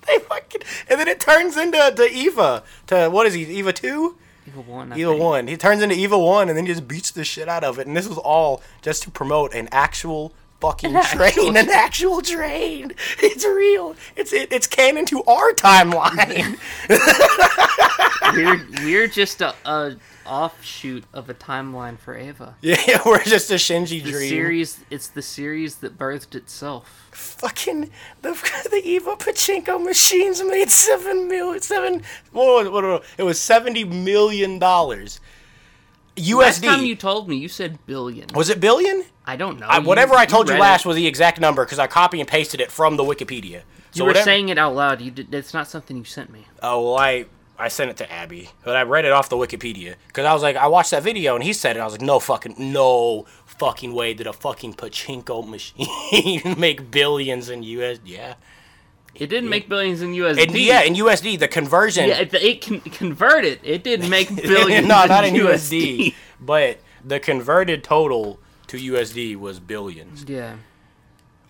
[0.07, 4.15] they fucking and then it turns into to Eva to what is he Eva 2
[4.47, 4.93] Evil one.
[4.93, 5.47] I Eva one.
[5.47, 7.85] He turns into Eva one, and then he just beats the shit out of it.
[7.85, 12.93] And this was all just to promote an actual fucking actual train, an actual train.
[13.19, 13.95] It's real.
[14.15, 16.57] It's it, it's canon to our timeline.
[18.33, 22.55] We're we're just a, a offshoot of a timeline for Eva.
[22.61, 24.29] yeah, we're just a Shinji The dream.
[24.29, 24.79] series.
[24.89, 27.07] It's the series that birthed itself.
[27.13, 27.89] Fucking
[28.21, 28.31] the
[28.69, 32.03] the Eva pachinko machines made seven million seven.
[32.33, 35.21] What, what, what, it was seventy million dollars.
[36.17, 36.87] Last time USD.
[36.87, 38.27] you told me, you said billion.
[38.33, 39.05] was it billion?
[39.27, 39.67] I don't know.
[39.67, 40.87] I, whatever I told you, read last it.
[40.87, 43.61] was the exact number because I copy and pasted it from the Wikipedia.
[43.93, 45.01] You were whatever- saying it out loud.
[45.01, 45.33] You did.
[45.33, 46.45] It's not something you sent me.
[46.63, 47.25] Oh well, I
[47.59, 50.43] I sent it to Abby, but I read it off the Wikipedia because I was
[50.43, 51.79] like, I watched that video and he said it.
[51.79, 57.49] I was like, no fucking, no fucking way did a fucking pachinko machine make billions
[57.49, 57.97] in US.
[58.05, 58.35] Yeah,
[59.15, 60.43] It didn't make billions in USD.
[60.43, 62.07] and yeah, in USD the conversion.
[62.07, 63.59] Yeah, it, it can convert it.
[63.63, 64.87] It didn't make billions.
[64.87, 65.97] no, in not in USD.
[65.97, 70.25] USD, but the converted total to USD was billions.
[70.27, 70.57] Yeah,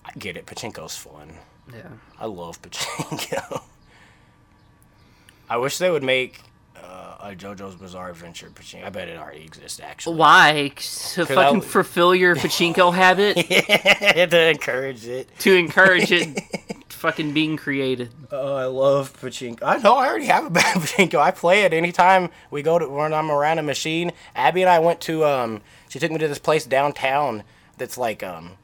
[0.06, 0.45] I get it.
[0.45, 1.34] Pachinko's fun.
[1.73, 1.89] yeah.
[2.19, 3.62] I love pachinko.
[5.49, 6.41] I wish they would make
[6.75, 8.86] uh, a JoJo's Bizarre Adventure pachinko.
[8.86, 10.17] I bet it already exists actually.
[10.17, 10.71] Why?
[10.75, 15.30] To fucking I- fulfill your pachinko habit yeah, to encourage it.
[15.39, 16.39] to encourage it
[16.98, 18.12] fucking being created.
[18.32, 19.60] Oh, I love pachinko.
[19.64, 21.20] I know I already have a bad pachinko.
[21.20, 24.12] I play it anytime we go to when I'm around a machine.
[24.36, 25.62] Abby and I went to um.
[25.90, 27.44] She took me to this place downtown
[27.78, 28.58] that's like um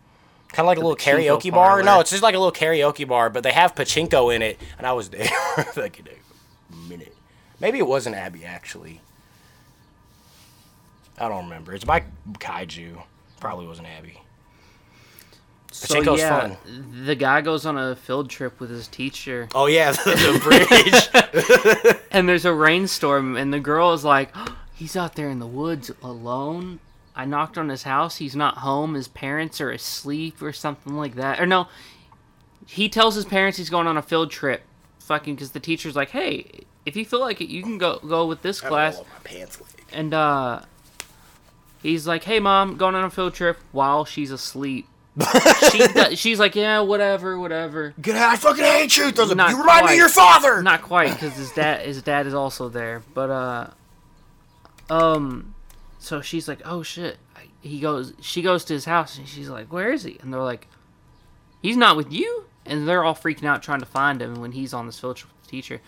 [0.50, 1.84] kind of like a little pachinko karaoke bar.
[1.84, 4.86] No, it's just like a little karaoke bar, but they have pachinko in it, and
[4.86, 5.26] I was there
[5.74, 7.16] for like a minute.
[7.60, 9.02] Maybe it wasn't Abby actually.
[11.18, 11.74] I don't remember.
[11.74, 13.02] It's by Kaiju.
[13.40, 14.20] Probably wasn't Abby.
[15.74, 16.58] So yeah, fun.
[17.04, 22.06] the guy goes on a field trip with his teacher, Oh yeah, the, the bridge.
[22.12, 24.32] and there's a rainstorm, and the girl is like,
[24.76, 26.80] "He's out there in the woods alone."
[27.16, 28.18] I knocked on his house.
[28.18, 28.94] He's not home.
[28.94, 31.40] His parents are asleep or something like that.
[31.40, 31.68] Or no,
[32.68, 34.62] he tells his parents he's going on a field trip.
[35.00, 38.28] Fucking, because the teacher's like, "Hey, if you feel like it, you can go go
[38.28, 39.70] with this class." Oh, my pants leg.
[39.92, 40.62] And uh,
[41.82, 44.86] he's like, "Hey, mom, going on a field trip while she's asleep."
[45.72, 48.32] She she's like, "Yeah, whatever, whatever." Get out!
[48.32, 49.12] I fucking hate you.
[49.12, 50.62] Throws a- Not you remind me of your father.
[50.64, 53.04] Not quite, because his dad his dad is also there.
[53.14, 53.68] But uh,
[54.90, 55.56] um,
[56.00, 57.18] so she's like, "Oh shit."
[57.62, 58.14] He goes.
[58.22, 60.68] She goes to his house, and she's like, "Where is he?" And they're like,
[61.62, 64.74] "He's not with you." And they're all freaking out trying to find him when he's
[64.74, 65.82] on this field trip with the teacher.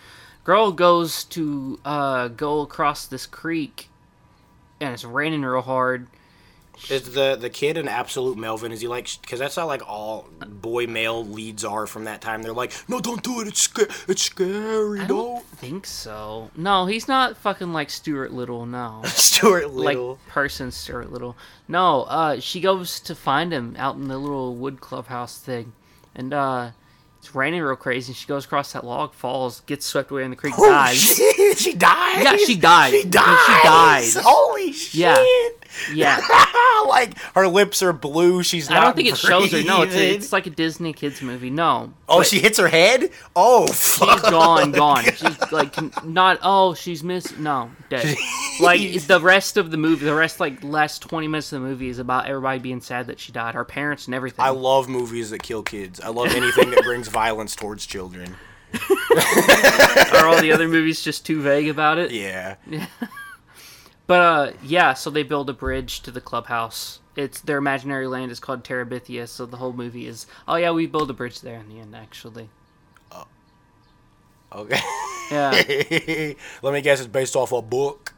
[0.44, 3.88] Girl goes to uh go across this creek,
[4.80, 6.06] and it's raining real hard.
[6.90, 8.70] Is the the kid an absolute Melvin?
[8.70, 9.08] Is he like?
[9.20, 12.42] Because that's how like all boy male leads are from that time.
[12.42, 13.48] They're like, no, don't do it.
[13.48, 13.68] It's
[14.08, 15.00] it's scary.
[15.00, 15.34] I Don't.
[15.36, 16.50] don't think so.
[16.54, 18.66] No, he's not fucking like Stuart Little.
[18.66, 19.02] No.
[19.06, 20.18] Stuart like Little.
[20.28, 21.36] person Stuart Little.
[21.66, 25.72] No, uh, she goes to find him out in the little wood clubhouse thing,
[26.14, 26.70] and uh,
[27.26, 28.12] it's raining real crazy.
[28.12, 30.96] She goes across that log, falls, gets swept away in the creek, oh dies.
[31.00, 31.58] shit!
[31.58, 32.22] She died.
[32.22, 32.92] Yeah, she died.
[32.92, 33.38] She dies.
[33.46, 33.62] She died.
[33.64, 34.22] died.
[34.22, 34.94] Holy shit!
[35.00, 35.24] Yeah.
[35.92, 36.20] Yeah,
[36.88, 38.42] like her lips are blue.
[38.42, 38.70] She's.
[38.70, 39.62] Not I don't think it shows her.
[39.62, 41.50] No, it's a, it's like a Disney kids movie.
[41.50, 43.10] No, Oh, she hits her head.
[43.34, 44.20] Oh, fuck.
[44.20, 45.04] she's gone, gone.
[45.04, 46.38] She's like not.
[46.42, 47.38] Oh, she's missed.
[47.38, 48.16] No, dead.
[48.60, 51.88] like the rest of the movie, the rest like last twenty minutes of the movie
[51.88, 54.44] is about everybody being sad that she died, her parents and everything.
[54.44, 56.00] I love movies that kill kids.
[56.00, 58.36] I love anything that brings violence towards children.
[60.12, 62.10] Are all the other movies just too vague about it?
[62.10, 62.56] Yeah.
[62.68, 62.86] Yeah.
[64.08, 67.00] But uh, yeah, so they build a bridge to the clubhouse.
[67.16, 70.86] It's their imaginary land is called Terabithia, so the whole movie is oh yeah, we
[70.86, 72.48] build a bridge there in the end actually.
[73.10, 73.26] Oh.
[74.52, 74.78] Okay.
[75.32, 75.50] Yeah,
[76.62, 77.00] Let me guess.
[77.00, 78.14] It's based off a book.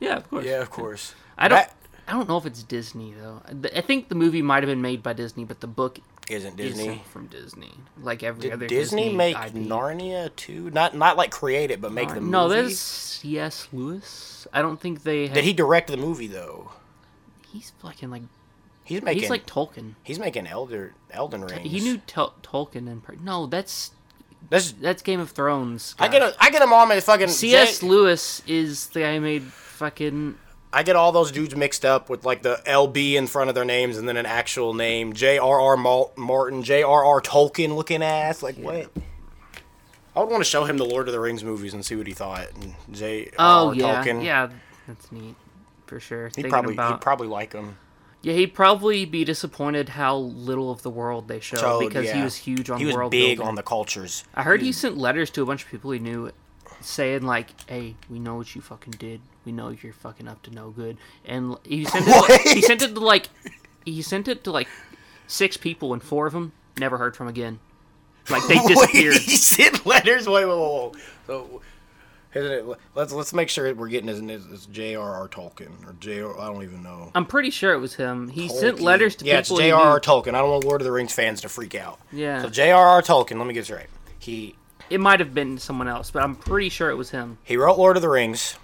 [0.00, 0.44] yeah, of course.
[0.44, 1.14] Yeah, of course.
[1.38, 1.56] I don't.
[1.56, 1.74] That
[2.06, 3.40] I don't know if it's Disney though.
[3.46, 5.98] I- I think the movie might have been made by Disney, but the book
[6.30, 6.82] isn't Disney.
[6.88, 7.72] isn't from Disney.
[8.00, 9.52] Like every Did other Disney, Disney make IP.
[9.54, 10.70] Narnia too?
[10.70, 12.30] Not not like create it, but make the movie.
[12.30, 13.68] No, there's C.S.
[13.72, 14.46] Lewis.
[14.52, 15.26] I don't think they.
[15.26, 16.72] Have, Did he direct the movie though?
[17.52, 18.22] He's fucking like.
[18.84, 19.20] He's making.
[19.22, 19.94] He's like Tolkien.
[20.02, 21.70] he's making Elder Elden Rings.
[21.70, 23.90] He knew Tol- Tolkien and per- no, that's
[24.48, 24.72] That's.
[24.72, 25.94] that's Game of Thrones.
[25.98, 27.28] I get a, I get them all my fucking.
[27.28, 27.80] C.S.
[27.80, 30.36] J- Lewis is the guy who made fucking.
[30.72, 33.64] I get all those dudes mixed up with like the LB in front of their
[33.64, 35.12] names and then an actual name.
[35.14, 35.76] J.R.R.
[36.16, 37.20] Martin, J.R.R.
[37.22, 38.42] Tolkien looking ass.
[38.42, 38.90] Like what?
[40.16, 42.06] I would want to show him the Lord of the Rings movies and see what
[42.06, 42.48] he thought.
[42.54, 43.34] And J.R.R.
[43.38, 44.22] Oh yeah, Tolkien.
[44.24, 44.50] yeah,
[44.86, 45.36] that's neat
[45.86, 46.26] for sure.
[46.26, 47.78] He'd Thinking probably about he'd probably like him.
[48.20, 52.20] yeah, he'd probably be disappointed how little of the world they show Showed, because he
[52.20, 53.48] was huge on He was world big building.
[53.48, 54.24] on the cultures.
[54.34, 56.30] I heard he sent letters to a bunch of people he knew,
[56.82, 59.20] saying like, "Hey, we know what you fucking did.
[59.48, 62.10] We know you're fucking up to no good." And he sent it.
[62.10, 62.40] What?
[62.42, 63.30] he sent it to like,
[63.86, 64.68] he sent it to like
[65.26, 67.58] six people, and four of them never heard from again.
[68.28, 69.14] Like they disappeared.
[69.14, 70.26] Wait, he sent letters.
[70.28, 71.02] Wait, wait, wait, wait.
[71.26, 71.62] So,
[72.34, 72.78] isn't it?
[72.94, 74.20] Let's let's make sure we're getting his.
[74.20, 75.28] It's J.R.R.
[75.28, 76.38] Tolkien or J.R.
[76.38, 77.10] I don't even know.
[77.14, 78.28] I'm pretty sure it was him.
[78.28, 79.56] He sent letters to yeah, people.
[79.56, 79.98] it's J.R.R.
[80.00, 80.34] Tolkien.
[80.34, 81.98] I don't want Lord of the Rings fans to freak out.
[82.12, 82.42] Yeah.
[82.42, 83.00] So J.R.R.
[83.00, 83.38] Tolkien.
[83.38, 83.88] Let me get this right.
[84.18, 84.56] He
[84.90, 87.38] It might have been someone else, but I'm pretty sure it was him.
[87.44, 88.56] he wrote Lord of the Rings,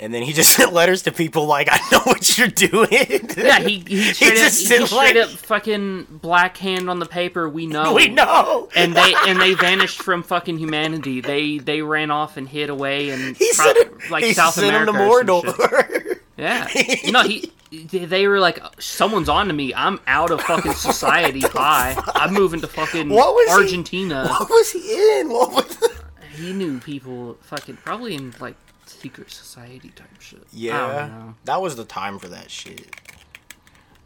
[0.00, 2.88] and then he just sent letters to people like, "I know what you're doing."
[3.38, 6.98] Yeah, he he straight, up, just he sent, straight like- up fucking black hand on
[6.98, 7.48] the paper.
[7.48, 7.94] We know.
[7.94, 8.68] we know.
[8.76, 11.20] and they and they vanished from fucking humanity.
[11.20, 14.68] They they ran off and hid away and He pro- sent like he South sent
[14.68, 14.92] America.
[14.92, 15.56] him to or some shit.
[15.56, 16.18] Mordor.
[16.36, 16.68] Yeah,
[17.10, 19.74] no, he they- were like, someone's on to me.
[19.74, 21.40] I'm out of fucking society.
[21.52, 22.00] Bye.
[22.14, 24.28] I'm moving to fucking What was he- Argentina.
[24.28, 25.28] what was he in?
[25.30, 25.76] What was?
[25.76, 25.90] The...
[26.36, 28.54] He knew people fucking probably in like
[29.00, 30.42] secret society type shit.
[30.52, 32.96] Yeah, that was the time for that shit.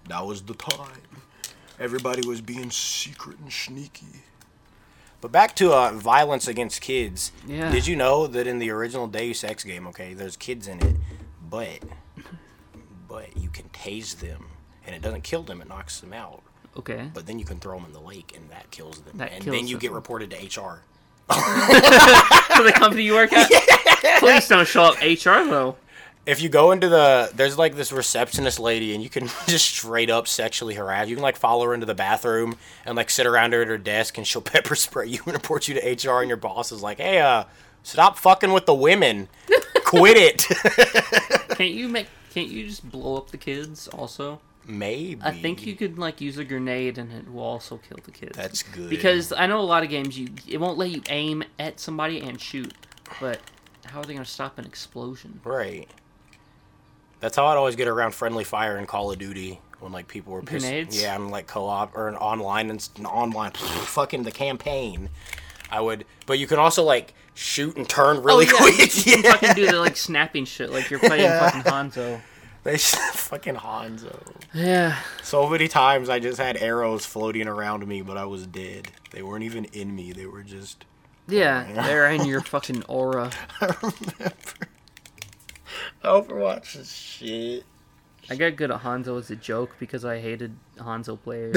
[0.09, 1.01] That was the time.
[1.79, 4.23] Everybody was being secret and sneaky.
[5.21, 7.31] But back to uh, violence against kids.
[7.47, 7.71] Yeah.
[7.71, 10.97] Did you know that in the original Deus Ex game, okay, there's kids in it,
[11.49, 11.79] but
[13.09, 14.47] but you can tase them,
[14.85, 16.43] and it doesn't kill them; it knocks them out.
[16.77, 17.09] Okay.
[17.15, 19.19] But then you can throw them in the lake, and that kills them.
[19.19, 20.83] That and kills then you get reported to HR.
[21.29, 21.35] For
[22.65, 23.49] the company you work at.
[24.19, 25.77] Please don't show up HR though.
[26.27, 30.11] if you go into the there's like this receptionist lady and you can just straight
[30.11, 33.53] up sexually harass you can like follow her into the bathroom and like sit around
[33.53, 36.29] her at her desk and she'll pepper spray you and report you to hr and
[36.29, 37.45] your boss is like hey uh
[37.83, 39.29] stop fucking with the women
[39.85, 40.47] quit it
[41.57, 42.07] Can't you make?
[42.31, 43.87] Can't you just blow up the kids?
[43.89, 47.99] Also, maybe I think you could like use a grenade and it will also kill
[48.03, 48.37] the kids.
[48.37, 51.45] that's good because I know a lot of games you it won't let you aim
[51.59, 52.73] at somebody and shoot,
[53.21, 53.39] but
[53.85, 55.41] how are they gonna stop an explosion?
[55.45, 55.89] right
[57.21, 60.33] that's how i'd always get around friendly fire in call of duty when like people
[60.33, 61.01] were pissed Grenades?
[61.01, 65.09] yeah i'm like co-op or an online and an online fucking the campaign
[65.71, 69.07] i would but you can also like shoot and turn oh, really oh, yeah, quick
[69.07, 72.21] You, can fucking do the like snapping shit like you're playing fucking Hanzo.
[72.65, 74.17] They fucking Hanzo.
[74.55, 74.97] Yeah.
[75.21, 78.87] So many times I just had arrows floating around me, but I was dead.
[79.11, 80.13] They weren't even in me.
[80.13, 80.85] They were just.
[81.29, 83.31] Yeah, they're in your fucking aura.
[83.61, 84.33] I remember.
[86.05, 87.65] Overwatch is shit.
[88.31, 91.57] I got good at Hanzo as a joke because I hated Hanzo players.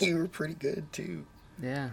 [0.00, 1.24] you were pretty good too.
[1.62, 1.90] yeah.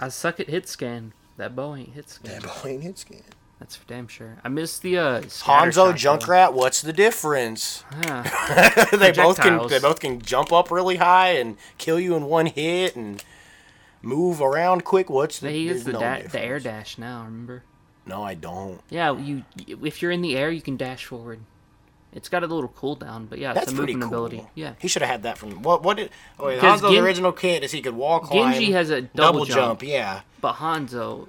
[0.00, 1.12] I suck at hit scan.
[1.38, 2.40] That bow ain't hit scan.
[2.40, 3.22] That boy ain't hit scan.
[3.58, 4.36] That's for damn sure.
[4.44, 5.92] I missed the uh Hanzo, shot, though.
[5.92, 7.84] Junkrat, what's the difference?
[8.04, 8.84] Yeah.
[8.92, 9.66] they both can.
[9.66, 13.22] They both can jump up really high and kill you in one hit and
[14.02, 15.10] move around quick.
[15.10, 15.52] What's the?
[15.52, 17.24] Use the no da- the air dash now.
[17.24, 17.62] Remember?
[18.06, 18.80] No, I don't.
[18.90, 21.40] Yeah, you if you're in the air, you can dash forward.
[22.10, 24.24] It's got a little cooldown, but yeah, That's it's a pretty movement cool.
[24.26, 24.48] ability.
[24.54, 24.72] Yeah.
[24.78, 25.82] He should have had that from what?
[25.82, 26.10] What did?
[26.38, 28.24] Oh, wait, Hanzo's Gen- original kit is he could walk.
[28.24, 28.52] climb.
[28.54, 29.82] Genji has a double jump.
[29.82, 31.28] Yeah, But Hanzo,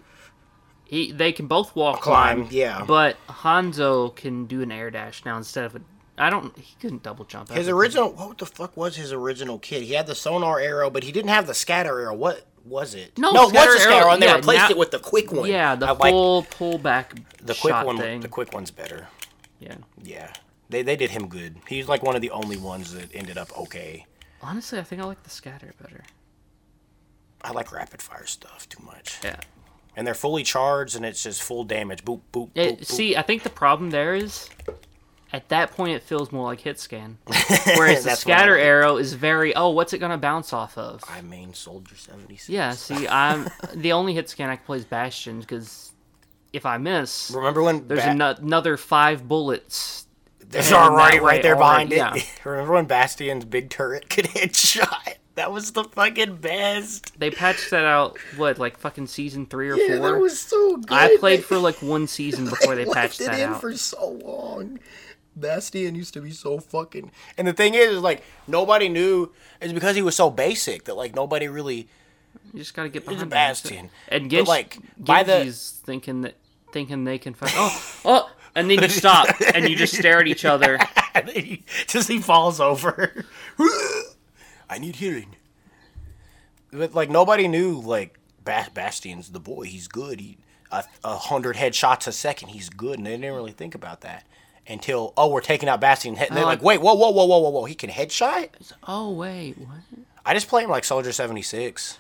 [0.86, 2.53] he they can both walk Climb, climb.
[2.53, 2.86] yeah.
[2.88, 5.82] But Hanzo can do an air dash now instead of a.
[6.17, 6.58] I don't.
[6.58, 7.49] He couldn't double jump.
[7.49, 8.12] his original.
[8.13, 9.84] What the fuck was his original kit?
[9.84, 12.15] He had the sonar arrow, but he didn't have the scatter arrow.
[12.15, 13.17] What was it?
[13.17, 15.00] No, no, it was the scatter arrow, and they yeah, replaced now- it with the
[15.00, 15.50] quick one.
[15.50, 17.98] Yeah, the I like full pullback the quick shot one.
[17.98, 18.22] thing.
[18.22, 19.08] The quick one's better.
[19.60, 19.76] yeah.
[20.02, 20.32] Yeah,
[20.69, 21.58] they they did him good.
[21.67, 24.06] He's like one of the only ones that ended up okay.
[24.41, 26.04] Honestly, I think I like the scatter better.
[27.41, 29.39] I like rapid fire stuff too much, Yeah.
[29.95, 32.04] and they're fully charged, and it's just full damage.
[32.04, 32.50] Boop boop.
[32.56, 32.86] It, boop, boop.
[32.86, 34.50] see, I think the problem there is,
[35.32, 37.18] at that point, it feels more like hit scan.
[37.78, 41.04] Whereas the scatter arrow is very, oh, what's it gonna bounce off of?
[41.08, 42.50] I main soldier seventy six.
[42.50, 42.72] Yeah.
[42.72, 45.92] See, I'm the only hit scan I can play is Bastion because
[46.52, 50.08] if I miss, Remember when there's Ba- ano- another five bullets.
[50.48, 52.32] There's already that right there behind already- it.
[52.46, 55.15] Remember when Bastion's big turret could hit shot?
[55.36, 57.18] That was the fucking best.
[57.18, 58.18] They patched that out.
[58.36, 60.28] What, like fucking season three or four?
[60.30, 60.92] so good.
[60.92, 63.62] I played for like one season before they patched it that in out.
[63.62, 64.80] for so long.
[65.36, 67.12] Bastion used to be so fucking.
[67.38, 69.32] And the thing is, is like nobody knew.
[69.62, 71.88] It's because he was so basic that like nobody really.
[72.54, 73.63] You just gotta get behind him, that's it.
[73.70, 73.89] Bastion.
[74.08, 76.36] And But, Genji, like, by the- thinking that
[76.72, 77.52] thinking they can fight.
[77.56, 80.80] Oh, oh, and then you stop and you just stare at each other.
[81.15, 83.26] And he, just he falls over.
[84.70, 85.36] I need hearing.
[86.72, 89.63] But like nobody knew like ba- Bastion's the boy.
[89.63, 90.20] He's good.
[90.20, 90.38] He
[90.72, 92.50] a, a hundred headshots a second.
[92.50, 94.26] He's good, and they didn't really think about that
[94.69, 96.15] until oh we're taking out Bastion.
[96.17, 96.65] And they're like oh.
[96.65, 98.49] like- wait whoa whoa whoa whoa whoa whoa he can headshot.
[98.88, 99.79] Oh wait, what?
[100.25, 101.97] I just play him like Soldier seventy six.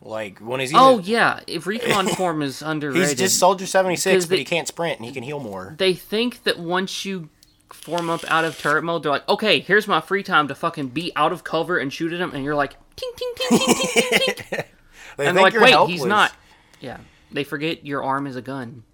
[0.00, 3.08] Like when he's Oh yeah, if recon form is underrated.
[3.08, 5.74] he's just Soldier seventy six, but he can't sprint and he can heal more.
[5.78, 7.30] they think that once you
[7.72, 10.88] form up out of turret mode, they're like, okay, here's my free time to fucking
[10.88, 13.74] be out of cover and shoot at him, and you're like, ting ting ting ting
[13.74, 14.64] ting ting ting.
[15.16, 15.98] They and think they're like, you're wait, helpless.
[15.98, 16.32] he's not.
[16.80, 16.98] Yeah,
[17.32, 18.84] they forget your arm is a gun.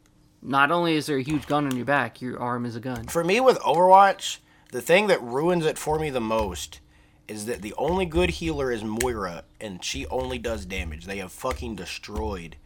[0.47, 3.07] Not only is there a huge gun on your back, your arm is a gun.
[3.07, 4.39] For me with Overwatch,
[4.73, 6.81] the thing that ruins it for me the most
[7.27, 11.07] is that the only good healer is Moira, and she only does damage.
[11.07, 12.57] They have fucking destroyed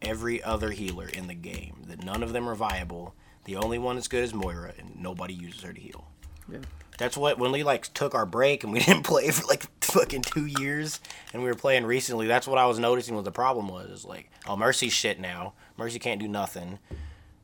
[0.00, 1.82] every other healer in the game.
[1.88, 3.14] That none of them are viable.
[3.44, 6.06] The only one that's good is Moira, and nobody uses her to heal.
[6.48, 6.58] Yeah.
[6.98, 10.22] That's what when we like took our break and we didn't play for like fucking
[10.22, 11.00] two years,
[11.32, 12.28] and we were playing recently.
[12.28, 13.16] That's what I was noticing.
[13.16, 15.54] What the problem was is like, oh, Mercy's shit now.
[15.76, 16.78] Mercy can't do nothing.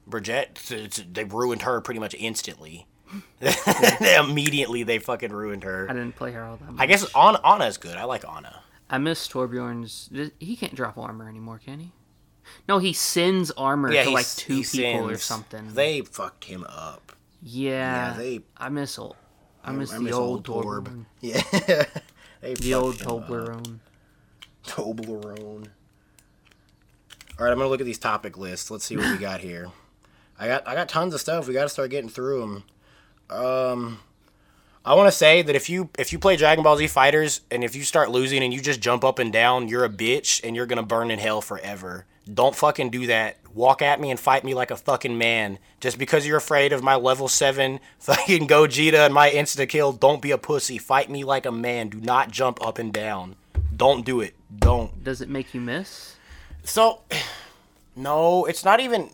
[0.07, 0.55] Brigitte,
[1.13, 2.87] they ruined her pretty much instantly.
[4.19, 5.87] Immediately, they fucking ruined her.
[5.89, 6.81] I didn't play her all that much.
[6.81, 7.97] I guess Ana, Ana's good.
[7.97, 8.63] I like Ana.
[8.91, 10.11] I miss Torbjorn's.
[10.39, 11.93] He can't drop armor anymore, can he?
[12.69, 15.69] No, he sends armor Yeah, to like two people or something.
[15.75, 17.13] They fucked him up.
[17.43, 19.17] yeah, yeah, they- I miss old.
[19.65, 20.85] I miss I the miss old Torb.
[20.89, 21.05] Torb.
[21.21, 21.85] Yeah,
[22.41, 23.79] they The old Toblerone.
[24.67, 25.69] Toblerone.
[27.39, 28.71] All right, I'm gonna look at these topic lists.
[28.71, 29.69] Let's see what we got here.
[30.39, 31.47] I got I got tons of stuff.
[31.47, 32.65] We got to start getting through them.
[33.31, 33.99] Um,
[34.85, 37.63] I want to say that if you if you play Dragon Ball Z Fighters and
[37.63, 40.57] if you start losing and you just jump up and down, you're a bitch and
[40.57, 43.37] you're gonna burn in hell forever Don't fucking do that.
[43.55, 45.59] Walk at me and fight me like a fucking man.
[45.81, 50.23] Just because you're afraid of my level 7 fucking Gogeta and my insta kill, don't
[50.23, 50.79] be a pussy.
[50.79, 51.89] Fight me like a man.
[51.89, 53.37] Do not jump up and down.
[53.77, 54.35] Don't do it.
[54.59, 55.05] Don't.
[55.05, 56.17] Does it make you miss?
[56.65, 57.03] So,
[57.97, 59.11] no, it's not even.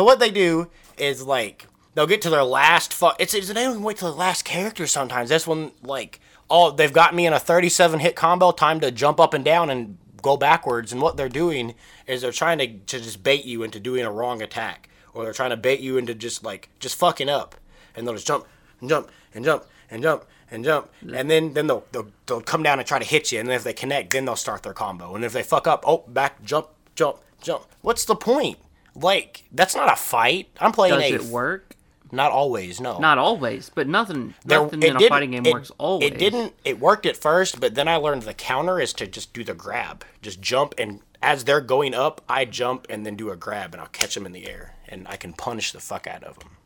[0.00, 2.94] So what they do is like they'll get to their last.
[2.94, 4.86] Fu- it's, it's they don't even wait till the last character.
[4.86, 8.50] Sometimes that's when like oh they've got me in a 37 hit combo.
[8.50, 10.90] Time to jump up and down and go backwards.
[10.90, 11.74] And what they're doing
[12.06, 15.34] is they're trying to to just bait you into doing a wrong attack, or they're
[15.34, 17.54] trying to bait you into just like just fucking up,
[17.94, 18.46] and they'll just jump
[18.80, 21.14] and jump and jump and jump and jump, mm.
[21.14, 23.56] and then then they'll, they'll they'll come down and try to hit you, and then
[23.56, 26.42] if they connect, then they'll start their combo, and if they fuck up, oh back
[26.42, 27.66] jump jump jump.
[27.82, 28.56] What's the point?
[28.94, 30.48] Like that's not a fight.
[30.60, 31.76] I'm playing Does a it work?
[32.12, 32.80] not always.
[32.80, 34.34] No, Not always, but nothing.
[34.44, 36.10] There- nothing in a fighting game it- works always.
[36.10, 36.54] It didn't.
[36.64, 39.54] It worked at first, but then I learned the counter is to just do the
[39.54, 43.74] grab, just jump, and as they're going up, I jump and then do a grab,
[43.74, 46.38] and I'll catch them in the air, and I can punish the fuck out of
[46.40, 46.56] them.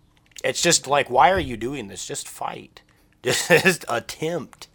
[0.42, 2.06] It's just like, why are you doing this?
[2.06, 2.80] Just fight.
[3.24, 4.68] Just attempt.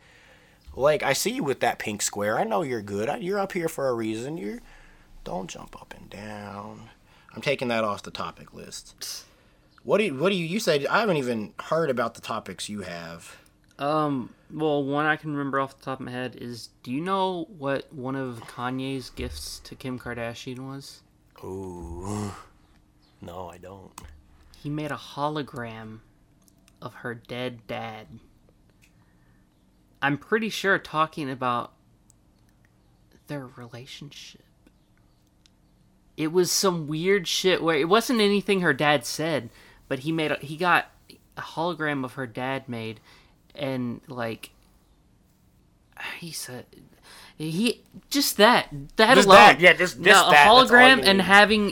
[0.76, 2.40] Like I see you with that pink square.
[2.40, 3.10] I know you're good.
[3.24, 4.38] You're up here for a reason.
[4.38, 4.60] You're.
[5.24, 6.90] Don't jump up and down.
[7.34, 9.26] I'm taking that off the topic list.
[9.84, 10.86] What do you, what do you you said?
[10.88, 13.38] I haven't even heard about the topics you have.
[13.78, 14.34] Um.
[14.52, 17.48] Well, one I can remember off the top of my head is: Do you know
[17.58, 21.02] what one of Kanye's gifts to Kim Kardashian was?
[21.44, 22.32] Ooh.
[23.22, 23.92] No, I don't.
[24.58, 26.00] He made a hologram
[26.82, 28.08] of her dead dad.
[30.02, 31.74] I'm pretty sure talking about
[33.28, 34.44] their relationship.
[36.20, 39.50] It was some weird shit where it wasn't anything her dad said,
[39.88, 40.92] but he made a, he got
[41.38, 43.00] a hologram of her dad made
[43.56, 44.50] and like
[46.18, 46.66] he said
[47.38, 48.68] he just that
[48.98, 51.72] that Just alone that, yeah, just- just No, a that, that's hologram and having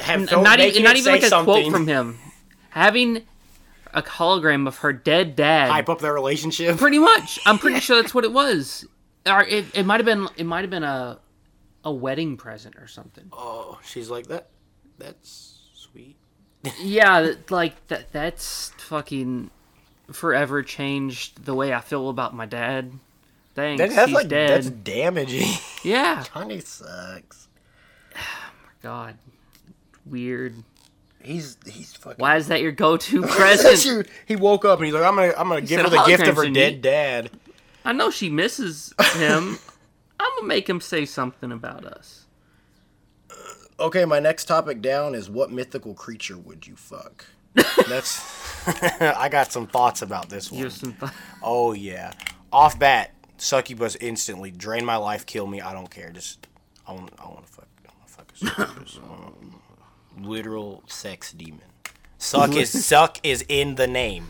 [0.00, 1.44] Have, N- don't even not even like a something.
[1.64, 2.18] quote from him.
[2.70, 3.22] Having
[3.92, 5.70] a hologram of her dead dad.
[5.70, 6.76] Hype up their relationship.
[6.78, 7.38] Pretty much.
[7.46, 8.86] I'm pretty sure that's what it was.
[9.26, 11.18] Or it, it might have been it might have been a
[11.86, 13.28] a wedding present or something.
[13.32, 14.48] Oh, she's like that.
[14.98, 16.16] That's sweet.
[16.82, 19.50] Yeah, like that that's fucking
[20.10, 22.90] forever changed the way I feel about my dad.
[23.54, 23.80] Thanks.
[23.80, 24.50] That, that's he's like dead.
[24.50, 25.48] that's damaging.
[25.84, 26.24] Yeah.
[26.24, 27.46] Kanye sucks.
[28.16, 28.18] Oh
[28.64, 29.18] my god.
[30.04, 30.54] Weird.
[31.22, 32.18] He's he's fucking.
[32.18, 34.08] Why is that your go-to present?
[34.26, 36.34] he woke up and he's like, I'm gonna I'm gonna give her the gift of
[36.34, 37.30] her dead dad.
[37.84, 39.60] I know she misses him.
[40.18, 42.26] I'm gonna make him say something about us.
[43.78, 47.26] Okay, my next topic down is what mythical creature would you fuck?
[47.88, 48.22] That's.
[49.00, 50.60] I got some thoughts about this one.
[50.60, 51.12] Here's some th-
[51.42, 52.12] Oh yeah,
[52.52, 55.60] off bat, succubus instantly drain my life, kill me.
[55.60, 56.10] I don't care.
[56.10, 56.46] Just
[56.86, 57.68] I want I want to fuck.
[57.86, 58.98] I want to fuck a succubus.
[59.02, 59.60] Um,
[60.18, 61.60] Literal sex demon.
[62.16, 64.28] Suck is suck is in the name.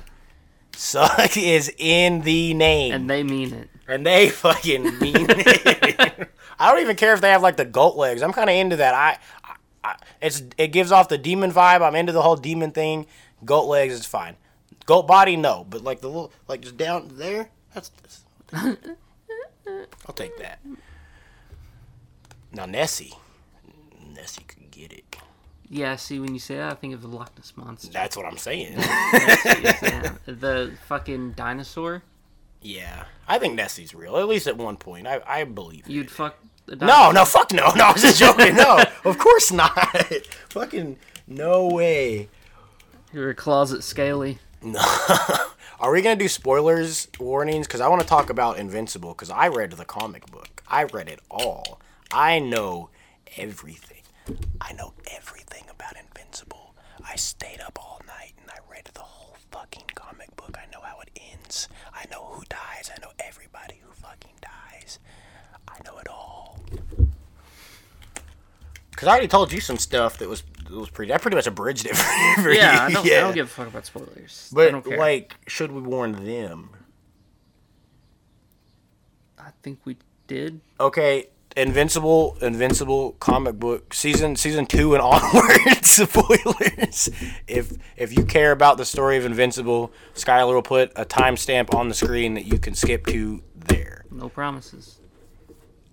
[0.75, 3.71] Suck is in the name, and they mean it.
[3.89, 6.31] And they fucking mean it.
[6.59, 8.23] I don't even care if they have like the goat legs.
[8.23, 8.95] I'm kind of into that.
[8.95, 11.83] I, I, I, it's it gives off the demon vibe.
[11.83, 13.07] I'm into the whole demon thing.
[13.45, 14.37] Goat legs is fine.
[14.87, 15.67] Goat body, no.
[15.69, 17.91] But like the little, like just down there, that's.
[18.03, 18.25] that's
[20.07, 20.61] I'll take that.
[22.53, 23.13] Now Nessie,
[24.15, 25.17] Nessie could get it.
[25.69, 27.91] Yeah, see, when you say that, I think of the Loch Ness monster.
[27.93, 28.75] That's what I'm saying.
[28.79, 32.03] yeah, the fucking dinosaur.
[32.63, 34.17] Yeah, I think Nessie's real.
[34.17, 35.89] At least at one point, I I believe.
[35.89, 36.37] You'd fuck.
[36.67, 37.85] The No, no, fuck no, no.
[37.85, 38.57] I was just joking.
[38.57, 39.79] No, of course not.
[40.51, 40.97] Fucking
[41.29, 42.29] no way.
[43.13, 44.39] You're a closet scaly.
[44.63, 44.81] No.
[45.79, 47.67] Are we gonna do spoilers warnings?
[47.69, 49.11] Because I want to talk about Invincible.
[49.11, 50.63] Because I read the comic book.
[50.67, 51.81] I read it all.
[52.11, 52.91] I know
[53.37, 54.03] everything.
[54.61, 56.75] I know everything about Invincible.
[57.09, 60.57] I stayed up all night and I read the whole fucking comic book.
[60.61, 61.16] I know how it
[61.47, 61.69] ends.
[61.95, 62.91] I know who dies.
[62.95, 64.99] I know everybody who fucking dies.
[65.69, 66.59] I know it all.
[68.91, 71.13] Because I already told you some stuff that was that was pretty.
[71.13, 72.99] I pretty much abridged it for, for Yeah, you.
[72.99, 74.51] I don't, I don't give a fuck about spoilers.
[74.53, 74.99] I But don't care.
[74.99, 76.71] like, should we warn them?
[79.39, 80.61] I think we did.
[80.81, 85.91] Okay, Invincible, Invincible comic book season season two and onwards.
[85.91, 87.09] Spoilers.
[87.49, 91.89] If if you care about the story of Invincible, Skylar will put a timestamp on
[91.89, 94.05] the screen that you can skip to there.
[94.11, 95.01] No promises.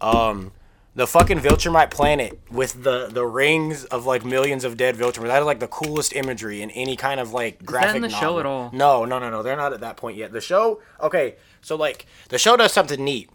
[0.02, 0.52] Um,
[0.96, 5.28] the fucking Viltrumite planet with the the rings of like millions of dead Viltrumite.
[5.28, 8.38] That is like the coolest imagery in any kind of like graphic in the show
[8.40, 8.70] at all?
[8.74, 9.42] No, no, no, no.
[9.42, 10.34] They're not at that point yet.
[10.34, 11.36] The show, okay.
[11.62, 13.30] So like the show does something neat.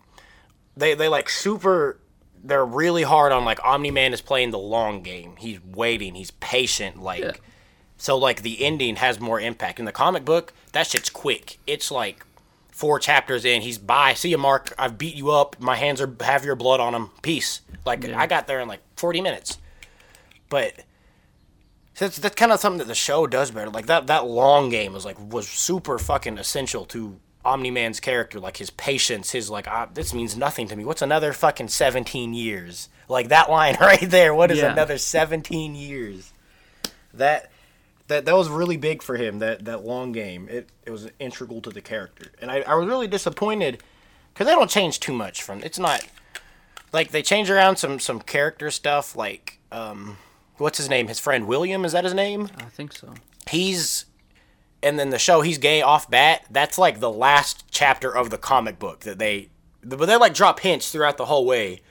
[0.76, 1.98] They they like super
[2.48, 5.36] they're really hard on like Omni Man is playing the long game.
[5.38, 6.14] He's waiting.
[6.14, 7.00] He's patient.
[7.02, 7.32] Like Yeah.
[7.96, 10.52] so, like the ending has more impact in the comic book.
[10.72, 11.58] That shit's quick.
[11.66, 12.24] It's like
[12.70, 13.62] four chapters in.
[13.62, 14.14] He's by.
[14.14, 14.72] See you, Mark.
[14.78, 15.60] I've beat you up.
[15.60, 17.10] My hands are have your blood on them.
[17.22, 17.60] Peace.
[17.84, 18.18] Like Yeah.
[18.20, 19.58] I got there in like forty minutes.
[20.48, 20.72] But
[21.98, 23.70] that's that's kind of something that the show does better.
[23.70, 28.38] Like that that long game was like was super fucking essential to Omni Man's character.
[28.40, 30.84] Like his patience, his like ah, this means nothing to me.
[30.84, 32.88] What's another fucking seventeen years?
[33.08, 34.34] Like that line right there.
[34.34, 34.72] What is Yeah.
[34.72, 36.32] another seventeen years?
[37.14, 37.50] That
[38.08, 39.38] that that was really big for him.
[39.38, 40.48] That that long game.
[40.50, 43.82] It it was integral to the character, and I, I was really disappointed
[44.32, 45.62] because they don't change too much from.
[45.62, 46.06] It's not
[46.92, 49.16] like they change around some some character stuff.
[49.16, 50.16] Like um,
[50.58, 51.08] what's his name?
[51.08, 52.48] His friend William is that his name?
[52.58, 53.14] I think so.
[53.50, 54.04] He's
[54.82, 56.44] and then the show he's gay off bat.
[56.50, 59.50] That's like the last chapter of the comic book that they
[59.82, 61.82] but they like drop hints throughout the whole way.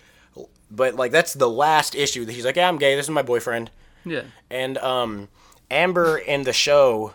[0.70, 2.96] But like that's the last issue that he's like, yeah, I'm gay.
[2.96, 3.72] This is my boyfriend.
[4.06, 4.24] Yeah.
[4.50, 5.30] And um,
[5.72, 7.14] Amber in the show,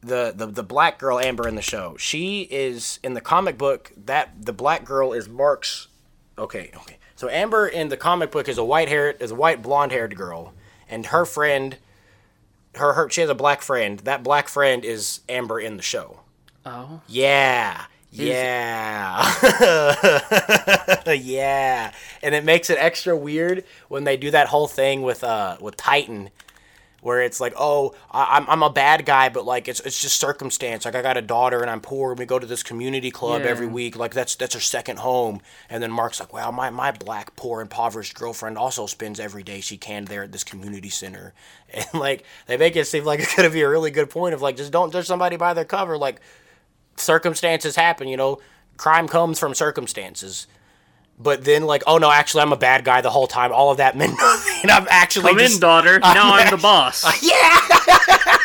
[0.00, 3.92] the, the the black girl Amber in the show, she is in the comic book.
[3.96, 5.88] That the black girl is Mark's.
[6.36, 6.98] Okay, okay.
[7.16, 10.16] So Amber in the comic book is a white haired is a white blonde haired
[10.16, 10.52] girl,
[10.88, 11.78] and her friend,
[12.76, 14.00] her her she has a black friend.
[14.00, 16.20] That black friend is Amber in the show.
[16.66, 17.00] Oh.
[17.08, 17.84] Yeah.
[18.10, 19.32] Yeah.
[21.12, 21.92] yeah.
[22.22, 25.76] And it makes it extra weird when they do that whole thing with uh with
[25.76, 26.30] Titan
[27.04, 30.18] where it's like, "Oh, I, I'm I'm a bad guy, but like it's it's just
[30.18, 30.86] circumstance.
[30.86, 33.42] Like I got a daughter and I'm poor and we go to this community club
[33.42, 33.48] Yeah.
[33.50, 33.94] every week.
[33.94, 37.60] Like that's that's her second home." And then Mark's like, "Well, my my black poor
[37.60, 41.34] impoverished girlfriend also spends every day she can there at this community center."
[41.74, 44.40] And like they make it seem like it's to be a really good point of
[44.40, 46.20] like just don't judge somebody by their cover like
[46.96, 48.38] circumstances happen, you know.
[48.76, 50.46] Crime comes from circumstances.
[51.18, 53.52] But then, like, oh no, actually, I'm a bad guy the whole time.
[53.52, 54.70] All of that meant nothing.
[54.70, 55.98] I'm actually Come just, in, daughter.
[56.02, 57.04] Now I'm the boss.
[57.22, 57.60] yeah,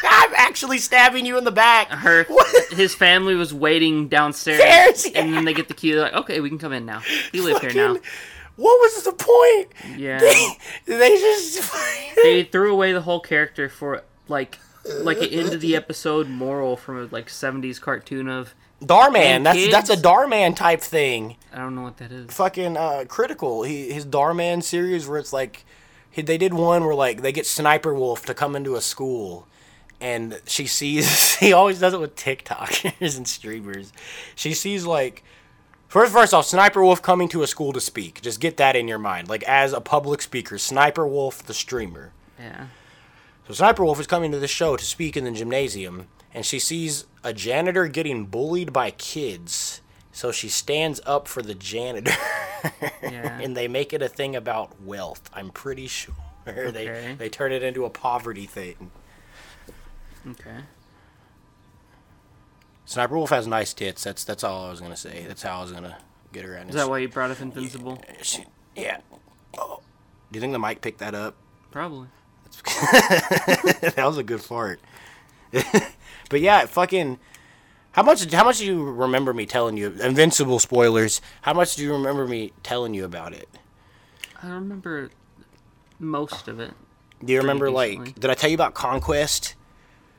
[0.04, 1.90] I'm actually stabbing you in the back.
[1.90, 2.26] Her,
[2.72, 5.22] his family was waiting downstairs, Stairs, yeah.
[5.22, 5.92] and then they get the key.
[5.94, 7.02] They're like, "Okay, we can come in now.
[7.34, 7.98] You live here now."
[8.56, 9.98] What was the point?
[9.98, 10.20] Yeah.
[10.86, 11.72] They just
[12.22, 16.76] They threw away the whole character for like, like an end of the episode moral
[16.76, 19.44] from a like '70s cartoon of Dhar Mann.
[19.44, 21.36] That's that's a Dhar Mann type thing.
[21.54, 22.32] I don't know what that is.
[22.34, 23.64] fucking uh, critical.
[23.64, 25.66] He his Dhar Mann series where it's like
[26.10, 29.48] he, they did one where like they get Sniper Wolf to come into a school,
[30.00, 33.92] and she sees he always does it with TikTokers and streamers.
[34.36, 35.24] She sees like
[35.88, 38.22] first first off Sniper Wolf coming to a school to speak.
[38.22, 39.28] Just get that in your mind.
[39.28, 42.12] Like as a public speaker, Sniper Wolf the streamer.
[42.40, 42.68] Yeah.
[43.48, 46.60] So Sniper Wolf is coming to the show to speak in the gymnasium, and she
[46.60, 49.82] sees a janitor getting bullied by kids.
[50.12, 52.12] So she stands up for the janitor,
[53.02, 53.40] Yeah.
[53.40, 55.30] and they make it a thing about wealth.
[55.34, 56.14] I'm pretty sure
[56.46, 57.16] they Okay.
[57.18, 58.92] they turn it into a poverty thing.
[60.28, 60.58] Okay.
[62.86, 64.04] Sniper Wolf has nice tits.
[64.04, 65.24] That's that's all I was gonna say.
[65.28, 65.98] That's how I was gonna
[66.34, 66.58] get her.
[66.68, 68.04] Is that why you brought up Invincible?
[68.22, 68.44] She,
[68.76, 68.98] yeah.
[69.58, 69.80] Oh.
[70.32, 71.36] Do you think the mic picked that up?
[71.72, 72.08] Probably.
[72.82, 74.82] that was a good fart.
[76.30, 77.20] But yeah, fucking.
[77.94, 78.32] How much?
[78.32, 79.88] How much do you remember me telling you?
[80.02, 81.22] Invincible spoilers.
[81.42, 83.50] How much do you remember me telling you about it?
[84.42, 85.10] I remember
[86.00, 86.72] most of it.
[87.24, 88.16] Do you remember like?
[88.16, 89.56] Did I tell you about Conquest?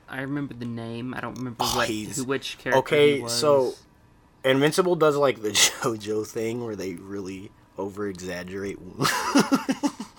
[0.08, 1.14] I remember the name.
[1.14, 3.74] I don't remember Oh, what who, which character okay, so-
[4.44, 8.78] Invincible does like the JoJo thing where they really over exaggerate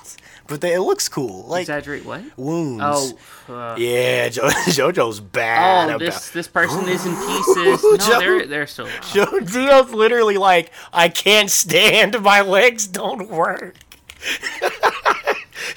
[0.52, 1.48] but they, it looks cool.
[1.48, 2.22] Like exaggerate what?
[2.38, 2.84] wounds.
[2.86, 5.90] Oh, uh, yeah, jo- JoJo's bad.
[5.90, 7.82] oh, about- this this person is in pieces.
[7.84, 8.88] No, Joe- they're they're still.
[9.12, 13.76] Joe literally like, I can't stand, my legs don't work.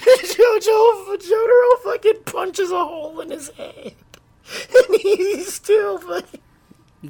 [0.05, 3.93] Jojo Jotaro fucking punches a hole in his head.
[4.75, 6.39] And he's still fucking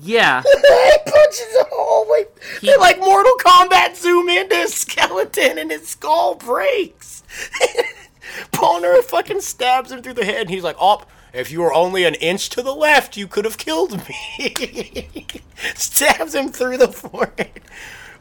[0.02, 5.58] Yeah, he punches a hole like He- they like Mortal Kombat zoom into his skeleton
[5.58, 7.24] and his skull breaks.
[8.52, 12.06] Boner fucking stabs him through the head and he's like, Oh, if you were only
[12.06, 15.08] an inch to the left, you could have killed me.
[15.76, 17.60] Stabs him through the forehead.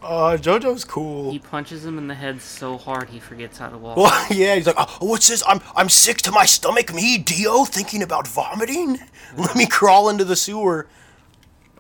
[0.03, 1.31] Uh, JoJo's cool.
[1.31, 3.97] he punches him in the head so hard he forgets how to walk.
[3.97, 5.43] Well, yeah, he's like, oh, what's this?
[5.47, 6.93] I'm I'm sick to my stomach.
[6.93, 8.99] Me, Dio, thinking about vomiting.
[9.39, 10.87] Let me crawl into the sewer.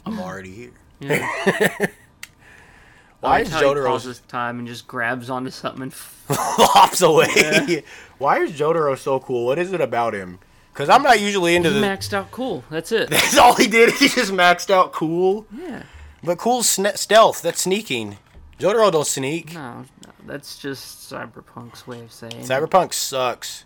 [0.06, 0.70] I'm already here.
[1.00, 1.26] Yeah.
[3.20, 5.92] Why I is like how he Jotaro pauses time and just grabs onto something and
[5.92, 7.82] f- hops away?
[8.18, 9.46] Why is Jotaro so cool?
[9.46, 10.38] What is it about him?
[10.72, 11.86] Because I'm not usually into he the.
[11.86, 12.64] maxed out cool.
[12.68, 13.08] That's it.
[13.08, 13.92] That's all he did.
[13.94, 15.46] He just maxed out cool.
[15.56, 15.84] Yeah.
[16.22, 17.40] But cool sne- stealth.
[17.42, 18.18] That's sneaking.
[18.58, 19.54] Jotaro don't sneak.
[19.54, 22.32] No, no, That's just Cyberpunk's way of saying.
[22.40, 22.46] it.
[22.46, 23.64] Cyberpunk sucks.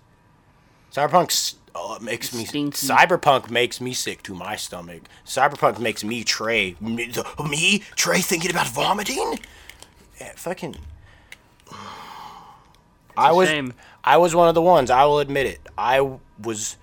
[0.92, 2.86] Cyberpunk s- oh, it makes me Stinky.
[2.86, 5.02] Cyberpunk makes me sick to my stomach.
[5.24, 9.38] Cyberpunk makes me Trey me, the- me Trey thinking about vomiting.
[10.20, 10.76] Yeah, fucking.
[13.16, 13.74] I was shame.
[14.04, 14.90] I was one of the ones.
[14.90, 15.60] I will admit it.
[15.76, 16.00] I
[16.42, 16.76] was.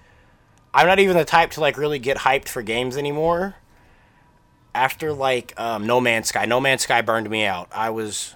[0.73, 3.55] I'm not even the type to like really get hyped for games anymore.
[4.73, 7.69] After like um, No Man's Sky, No Man's Sky burned me out.
[7.73, 8.35] I was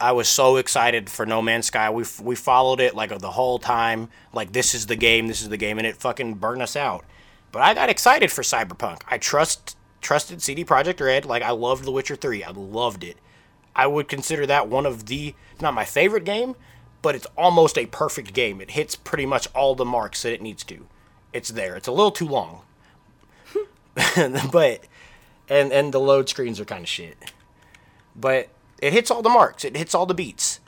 [0.00, 1.90] I was so excited for No Man's Sky.
[1.90, 4.08] We we followed it like the whole time.
[4.32, 7.04] Like this is the game, this is the game, and it fucking burned us out.
[7.52, 9.02] But I got excited for Cyberpunk.
[9.08, 11.24] I trust trusted CD Projekt Red.
[11.24, 12.42] Like I loved The Witcher Three.
[12.42, 13.16] I loved it.
[13.76, 16.56] I would consider that one of the not my favorite game,
[17.00, 18.60] but it's almost a perfect game.
[18.60, 20.86] It hits pretty much all the marks that it needs to.
[21.32, 21.76] It's there.
[21.76, 22.62] It's a little too long,
[24.52, 24.84] but
[25.48, 27.32] and and the load screens are kind of shit
[28.14, 28.48] but
[28.78, 29.64] it hits all the marks.
[29.64, 30.60] It hits all the beats.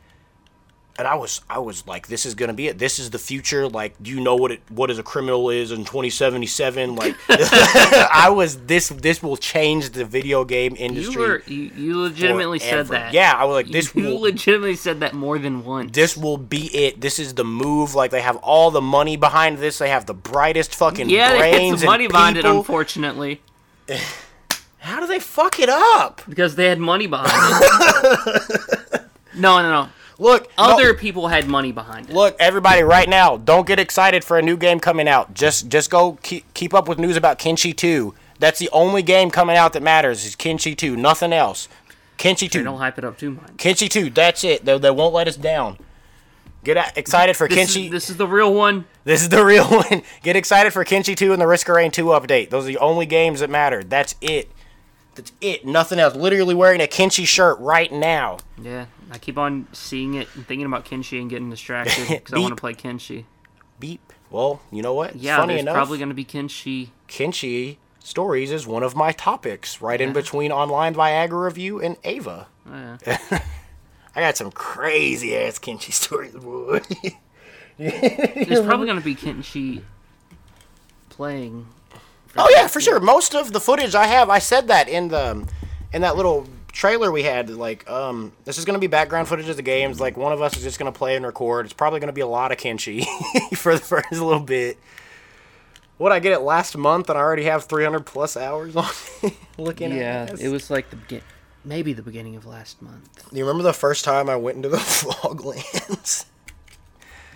[0.98, 2.78] And I was I was like, this is gonna be it.
[2.78, 3.68] This is the future.
[3.68, 6.96] Like, do you know what it what is a criminal is in 2077?
[6.96, 11.12] Like, I was this this will change the video game industry.
[11.12, 13.12] You were you, you legitimately said that.
[13.12, 15.92] Yeah, I was like, this You will legitimately said that more than once.
[15.92, 16.98] this will be it.
[17.02, 17.94] This is the move.
[17.94, 19.76] Like they have all the money behind this.
[19.76, 23.42] They have the brightest fucking yeah, brains and money behind it, unfortunately,
[24.86, 26.22] How do they fuck it up?
[26.28, 29.00] because they had money behind it.
[29.34, 29.88] no, no, no.
[30.18, 32.14] Look, no- Other people had money behind it.
[32.14, 35.34] Look, everybody, right now, don't get excited for a new game coming out.
[35.34, 38.14] Just just go keep, keep up with news about Kenshi 2.
[38.38, 41.68] That's the only game coming out that matters is Kenshi 2, nothing else.
[42.18, 42.58] Kenshi 2.
[42.58, 43.46] They don't hype it up too much.
[43.56, 44.64] Kenshi 2, that's it.
[44.64, 45.78] They, they won't let us down.
[46.64, 47.84] Get excited for This Kenshi.
[47.86, 48.86] is, this is the real one.
[49.04, 50.02] This is the real one.
[50.22, 52.50] Get excited for Kenshi 2 and the Risk of Rain 2 update.
[52.50, 53.82] Those are the only games that matter.
[53.84, 54.50] That's it.
[55.16, 55.66] That's it.
[55.66, 56.14] Nothing else.
[56.14, 58.38] Literally wearing a Kenshi shirt right now.
[58.60, 62.38] Yeah, I keep on seeing it and thinking about Kenshi and getting distracted because I
[62.38, 63.24] want to play Kenshi.
[63.80, 64.12] Beep.
[64.30, 65.16] Well, you know what?
[65.16, 66.88] Yeah, Funny there's enough, probably going to be Kenshi.
[67.08, 72.46] Kenshi stories is one of my topics, right in between online Viagra review and Ava.
[72.68, 73.18] Oh, yeah.
[74.16, 76.80] I got some crazy ass Kenshi stories, boy.
[77.78, 79.82] There's probably going to be Kenshi
[81.10, 81.66] playing.
[82.38, 83.00] Oh yeah, for sure.
[83.00, 85.46] Most of the footage I have, I said that in the
[85.92, 87.48] in that little trailer we had.
[87.50, 90.00] Like, um, this is gonna be background footage of the games.
[90.00, 91.64] Like, one of us is just gonna play and record.
[91.66, 93.04] It's probably gonna be a lot of Kenshi
[93.56, 94.78] for the first little bit.
[95.98, 98.84] What I get it last month, and I already have 300 plus hours on
[99.58, 100.40] looking Yeah, at this.
[100.42, 101.22] Yeah, it was like the begin,
[101.64, 104.76] maybe the beginning of last month, You remember the first time I went into the
[104.76, 106.26] Foglands?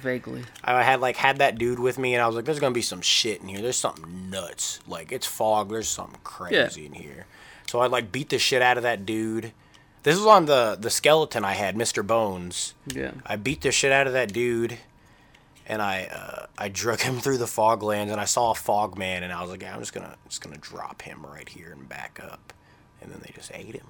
[0.00, 0.44] Vaguely.
[0.64, 2.82] I had like had that dude with me, and I was like, "There's gonna be
[2.82, 3.60] some shit in here.
[3.60, 4.80] There's something nuts.
[4.86, 5.70] Like it's fog.
[5.70, 7.26] There's something crazy in here."
[7.66, 9.52] So I like beat the shit out of that dude.
[10.02, 12.06] This was on the the skeleton I had, Mr.
[12.06, 12.74] Bones.
[12.86, 13.12] Yeah.
[13.26, 14.78] I beat the shit out of that dude,
[15.66, 19.22] and I uh, I drug him through the foglands, and I saw a fog man,
[19.22, 21.88] and I was like, "Yeah, I'm just gonna just gonna drop him right here and
[21.88, 22.52] back up,
[23.00, 23.86] and then they just ate him.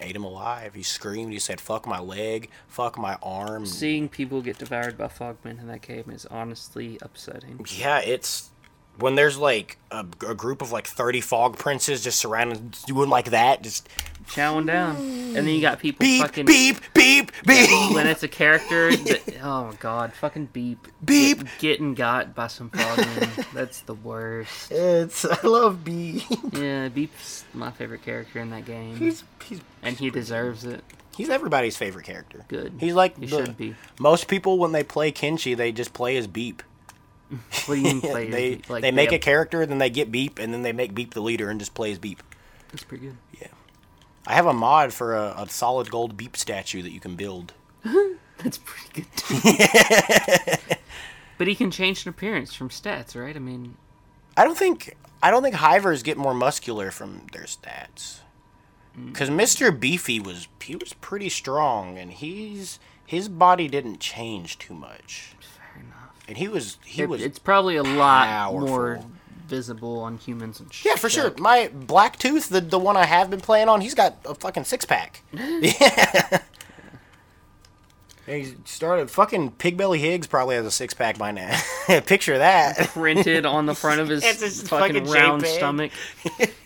[0.00, 0.74] Ate him alive.
[0.74, 1.32] He screamed.
[1.32, 2.50] He said, "Fuck my leg.
[2.68, 7.64] Fuck my arm." Seeing people get devoured by fogmen in that game is honestly upsetting.
[7.76, 8.50] Yeah, it's
[8.98, 13.30] when there's like a, a group of like 30 fog princes just surrounding doing like
[13.30, 13.88] that just
[14.30, 18.28] Chowing down, and then you got people beep fucking beep beep beep when it's a
[18.28, 18.90] character.
[18.96, 23.52] That, oh my god, fucking beep beep getting got by some fogmen.
[23.52, 24.72] That's the worst.
[24.72, 29.96] it's i love beep Yeah, Beep's my favorite character in that game, he's he's and
[29.96, 30.82] he deserves it.
[31.16, 32.72] he's everybody's favorite character Good.
[32.80, 33.76] he's like He the- should be.
[34.00, 36.64] most people when they play Kenshi they just play as beep
[37.66, 38.30] What do play?
[38.30, 40.94] they like they make a have- character then they get beep and then they make
[40.94, 42.22] beep the leader and just play as beep
[42.70, 43.16] That's pretty good.
[43.40, 43.48] Yeah,
[44.26, 47.52] I have a mod for a, a solid gold beep statue that you can build
[48.38, 49.16] That's pretty good.
[49.16, 50.76] Too.
[51.38, 53.34] but he can change an appearance from stats, right?
[53.34, 53.76] I mean,
[54.36, 58.20] I don't think I don't think hivers get more muscular from their stats.
[58.98, 59.14] Mm.
[59.14, 59.78] Cuz Mr.
[59.78, 65.32] Beefy was he was pretty strong and he's his body didn't change too much.
[66.28, 69.00] And he was he It- was it's probably a lot more
[69.46, 70.92] visible on humans and shit.
[70.92, 71.32] Yeah, for sure.
[71.38, 74.64] My Black Tooth, the the one I have been playing on, he's got a fucking
[74.64, 75.22] six pack.
[75.32, 76.42] yeah.
[78.26, 81.56] He started fucking Pigbelly Higgs probably has a six pack by now.
[82.06, 82.76] Picture that.
[82.88, 85.92] Printed on the front of his his fucking, fucking round stomach.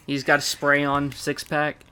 [0.07, 1.85] He's got a spray on six pack.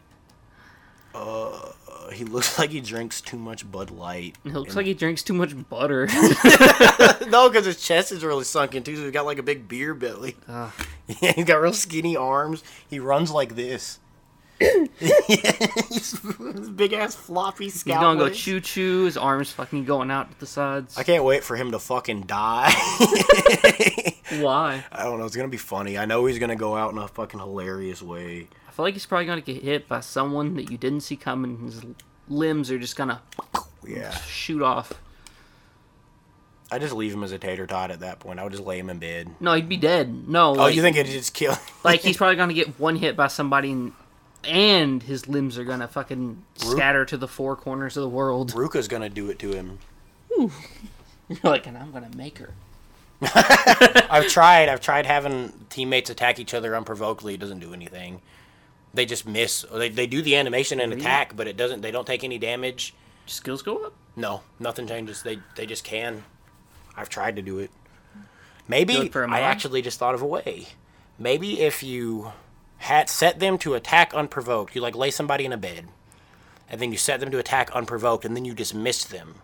[1.14, 1.72] Uh,
[2.12, 4.36] he looks like he drinks too much Bud Light.
[4.44, 6.06] It looks like he drinks too much butter.
[7.28, 8.96] no, because his chest is really sunken too.
[8.96, 10.36] So he's got like a big beer belly.
[10.48, 10.72] Ugh.
[11.20, 12.62] Yeah, he's got real skinny arms.
[12.88, 13.98] He runs like this.
[14.59, 14.90] big
[16.92, 18.00] ass floppy He's scalp.
[18.00, 19.04] gonna go choo choo.
[19.04, 20.98] His arms fucking going out to the sides.
[20.98, 22.72] I can't wait for him to fucking die.
[24.40, 24.84] Why?
[24.90, 25.26] I don't know.
[25.26, 25.96] It's gonna be funny.
[25.96, 28.48] I know he's gonna go out in a fucking hilarious way.
[28.78, 31.58] I feel like he's probably gonna get hit by someone that you didn't see coming.
[31.64, 31.84] His
[32.28, 33.20] limbs are just gonna
[33.84, 34.12] Yeah.
[34.18, 34.92] shoot off.
[36.70, 38.38] I just leave him as a tater tot at that point.
[38.38, 39.30] I would just lay him in bed.
[39.40, 40.28] No, he'd be dead.
[40.28, 40.50] No.
[40.50, 41.56] Oh, like, you think it'd just kill?
[41.82, 43.92] like he's probably gonna get one hit by somebody, and,
[44.44, 48.52] and his limbs are gonna fucking scatter to the four corners of the world.
[48.52, 49.80] Ruka's gonna do it to him.
[50.38, 50.50] You're
[51.42, 52.54] like, and I'm gonna make her.
[54.08, 54.68] I've tried.
[54.68, 57.34] I've tried having teammates attack each other unprovokedly.
[57.34, 58.22] It doesn't do anything.
[58.95, 59.64] They just miss.
[59.72, 61.82] They, they do the animation and attack, but it doesn't.
[61.82, 62.95] They don't take any damage.
[63.26, 63.95] Skills go up.
[64.16, 65.22] No, nothing changes.
[65.22, 66.24] They they just can.
[66.97, 67.70] I've tried to do it.
[68.66, 70.68] Maybe Do it for a I actually just thought of a way.
[71.18, 72.32] Maybe if you
[72.78, 75.89] had set them to attack unprovoked, you like lay somebody in a bed,
[76.68, 79.36] and then you set them to attack unprovoked, and then you dismiss them,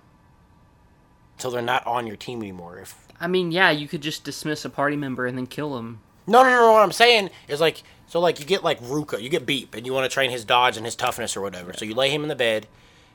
[1.38, 2.78] so they're not on your team anymore.
[2.78, 6.00] If I mean, yeah, you could just dismiss a party member and then kill him.
[6.26, 6.72] No, no, no.
[6.72, 7.82] What I'm saying is like,
[8.14, 10.44] so like you get like Ruka, you get Beep, and you want to train his
[10.44, 11.72] dodge and his toughness or whatever.
[11.72, 12.68] So you lay him in the bed,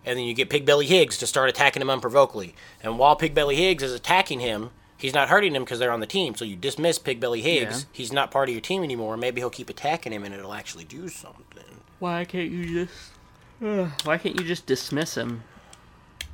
[0.05, 2.53] and then you get Pig Belly Higgs to start attacking him unprovokedly.
[2.83, 6.01] And while Pig Belly Higgs is attacking him, he's not hurting him because they're on
[6.01, 6.35] the team.
[6.35, 7.83] So you dismiss Pig Belly Higgs.
[7.83, 7.85] Yeah.
[7.93, 9.15] He's not part of your team anymore.
[9.15, 11.79] Maybe he'll keep attacking him, and it'll actually do something.
[11.99, 14.05] Why can't you just?
[14.05, 15.43] Why can't you just dismiss him,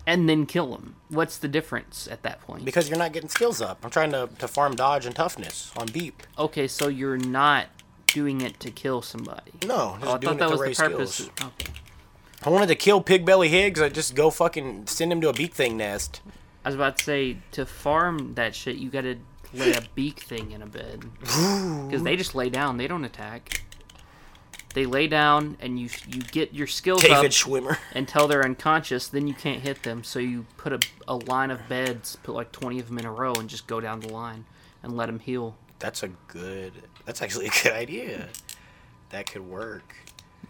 [0.07, 0.95] and then kill him?
[1.09, 2.65] What's the difference at that point?
[2.65, 3.85] Because you're not getting skills up.
[3.85, 6.23] I'm trying to, to farm dodge and toughness on Beep.
[6.39, 7.67] Okay, so you're not
[8.15, 9.51] doing it to kill somebody.
[9.67, 11.13] No, just Oh, I doing thought that to was the purpose.
[11.15, 11.31] skills.
[11.59, 11.71] Okay.
[12.45, 13.81] I wanted to kill Pig Belly Higgs.
[13.81, 16.21] I'd just go fucking send him to a Beak Thing nest.
[16.63, 19.17] I was about to say to farm that shit, you gotta
[19.53, 22.77] lay a beak thing in a bed because they just lay down.
[22.77, 23.61] They don't attack.
[24.73, 27.77] They lay down, and you you get your skills up David Schwimmer.
[27.93, 29.07] until they're unconscious.
[29.09, 30.03] Then you can't hit them.
[30.03, 33.11] So you put a, a line of beds, put like twenty of them in a
[33.11, 34.45] row, and just go down the line
[34.83, 35.55] and let them heal.
[35.79, 36.73] That's a good.
[37.05, 38.27] That's actually a good idea.
[39.09, 39.95] That could work.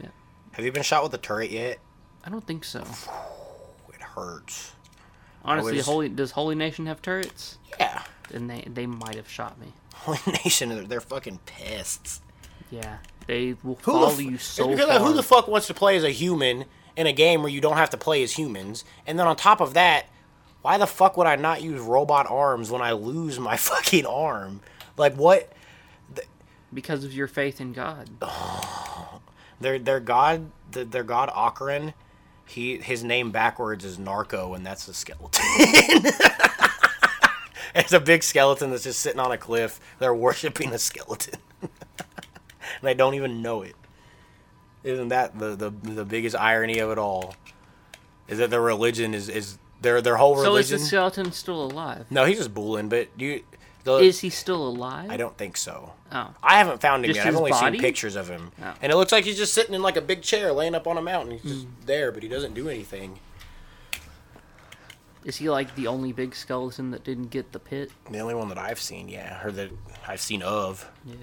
[0.01, 0.07] Yeah.
[0.53, 1.79] Have you been shot with a turret yet?
[2.23, 2.83] I don't think so.
[3.93, 4.73] It hurts.
[5.43, 7.57] Honestly, was- Holy does Holy Nation have turrets?
[7.79, 8.03] Yeah.
[8.33, 9.67] And they they might have shot me.
[9.93, 12.19] Holy Nation, they're, they're fucking pests.
[12.71, 12.97] Yeah,
[13.27, 14.99] they will Who the follow f- you so because far.
[14.99, 16.65] who the fuck wants to play as a human
[16.97, 18.83] in a game where you don't have to play as humans?
[19.07, 20.07] And then on top of that,
[20.61, 24.61] why the fuck would I not use robot arms when I lose my fucking arm?
[24.97, 25.51] Like what?
[26.75, 28.09] Because of your faith in God.
[29.61, 31.93] Their their god their god Okran,
[32.45, 35.41] he his name backwards is Narco, and that's a skeleton.
[37.73, 39.79] it's a big skeleton that's just sitting on a cliff.
[39.99, 41.71] They're worshiping a skeleton, and
[42.81, 43.77] they don't even know it.
[44.83, 47.35] Isn't that the, the the biggest irony of it all?
[48.27, 50.51] Is that their religion is is their their whole religion?
[50.67, 52.07] So is the skeleton still alive?
[52.09, 52.89] no, he's just bullying.
[52.89, 53.43] But you,
[53.85, 55.11] the, Is he still alive?
[55.11, 55.93] I don't think so.
[56.11, 57.27] Oh, I haven't found him Just yet.
[57.27, 57.77] I've his only body?
[57.77, 58.73] seen pictures of him, Oh.
[58.81, 60.97] and it looks like he's just sitting in like a big chair, laying up on
[60.97, 61.37] a mountain.
[61.37, 61.85] He's just mm.
[61.85, 63.19] there, but he doesn't do anything.
[65.23, 67.91] is he like the only big skeleton that didn't get the pit?
[68.09, 69.71] The only one that I've seen, yeah, or that
[70.07, 70.89] I've seen of.
[71.05, 71.15] Yeah.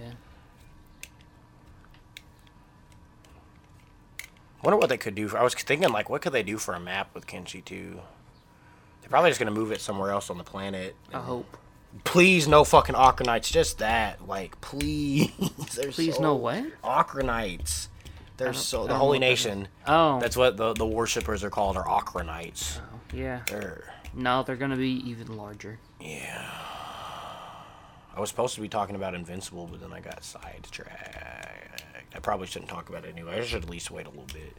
[4.62, 5.26] Wonder what they could do.
[5.26, 8.00] For, I was thinking, like, what could they do for a map with Kenshi too?
[9.00, 10.94] They're probably just gonna move it somewhere else on the planet.
[11.12, 11.56] I hope.
[12.04, 13.50] Please, no fucking Okranites.
[13.52, 15.30] Just that, like, please.
[15.92, 16.64] Please, so- no what?
[16.82, 17.88] Okranites.
[18.38, 19.68] They're so the Holy what that Nation.
[19.86, 21.76] Oh, That's what the the worshippers are called.
[21.76, 22.78] Are Okranites.
[22.80, 23.42] Oh, yeah.
[23.46, 23.84] They're
[24.14, 25.78] No, they're gonna be even larger.
[26.00, 26.50] Yeah.
[28.14, 31.82] I was supposed to be talking about Invincible, but then I got sidetracked.
[32.14, 33.38] I probably shouldn't talk about it anyway.
[33.40, 34.54] I should at least wait a little bit.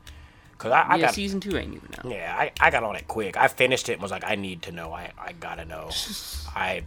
[0.58, 2.06] Cause I, I yeah, got season two ain't even out.
[2.10, 3.36] yeah, I, I got on it quick.
[3.36, 4.94] I finished it and was like, I need to know.
[4.94, 5.90] I, I gotta know.
[6.56, 6.84] I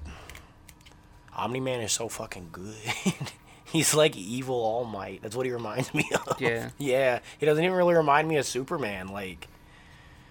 [1.37, 2.74] Omni Man is so fucking good.
[3.64, 5.22] He's like evil All Might.
[5.22, 6.41] That's what he reminds me of.
[6.41, 6.70] Yeah.
[6.78, 7.20] Yeah.
[7.39, 9.09] He doesn't even really remind me of Superman.
[9.09, 9.49] Like,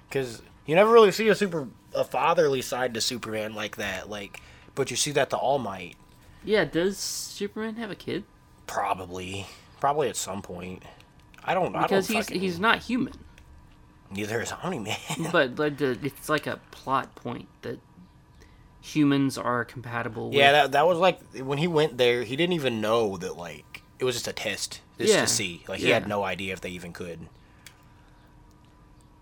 [0.10, 4.10] cause you never really see a super a fatherly side to Superman like that.
[4.10, 4.42] Like,
[4.74, 5.96] but you see that to All Might.
[6.44, 8.24] Yeah, does Superman have a kid?
[8.68, 9.48] Probably,
[9.80, 10.84] probably at some point.
[11.44, 11.72] I don't.
[11.72, 11.82] Know.
[11.82, 13.14] Because I don't he's fucking, he's not human.
[14.12, 14.98] neither is Omni Man.
[15.32, 17.80] but like it's like a plot point that
[18.86, 20.30] humans are compatible.
[20.34, 23.82] Yeah, that that was like when he went there, he didn't even know that like
[24.00, 25.22] it was just a test, just Yeah.
[25.22, 25.64] to see.
[25.68, 25.96] Like he Yeah.
[25.96, 27.28] had no idea if they even could.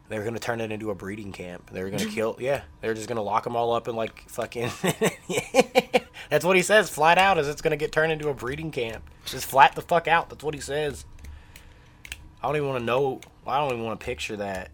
[0.09, 1.70] They were gonna turn it into a breeding camp.
[1.72, 2.36] They were gonna kill.
[2.39, 4.70] Yeah, they were just gonna lock them all up and like fucking.
[6.30, 7.38] That's what he says flat out.
[7.38, 9.09] Is it's gonna get turned into a breeding camp.
[9.26, 10.30] Just flat the fuck out.
[10.30, 11.05] That's what he says.
[12.41, 13.22] I don't even want to know.
[13.47, 14.72] I don't even want to picture that.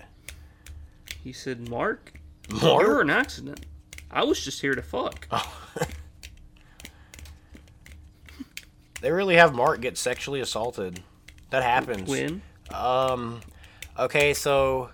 [1.23, 2.13] He said, Mark,
[2.49, 2.81] Mark?
[2.81, 3.65] you were an accident.
[4.12, 5.28] I was just here to fuck.
[5.32, 5.88] Oh.
[9.01, 11.01] They really have Mark get sexually assaulted.
[11.51, 12.10] That happens.
[12.10, 12.41] When?
[12.74, 13.41] Um,
[13.97, 14.89] okay, so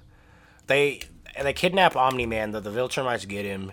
[0.67, 1.01] they
[1.41, 2.51] they kidnap Omni Man.
[2.51, 3.71] The the Viltrumites get him,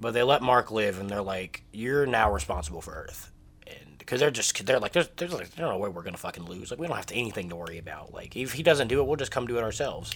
[0.00, 3.32] but they let Mark live, and they're like, "You're now responsible for Earth,"
[3.66, 6.44] and because they're just they're like, "There's there's like there's no way we're gonna fucking
[6.44, 6.70] lose.
[6.70, 8.12] Like we don't have to, anything to worry about.
[8.12, 10.14] Like if he doesn't do it, we'll just come do it ourselves."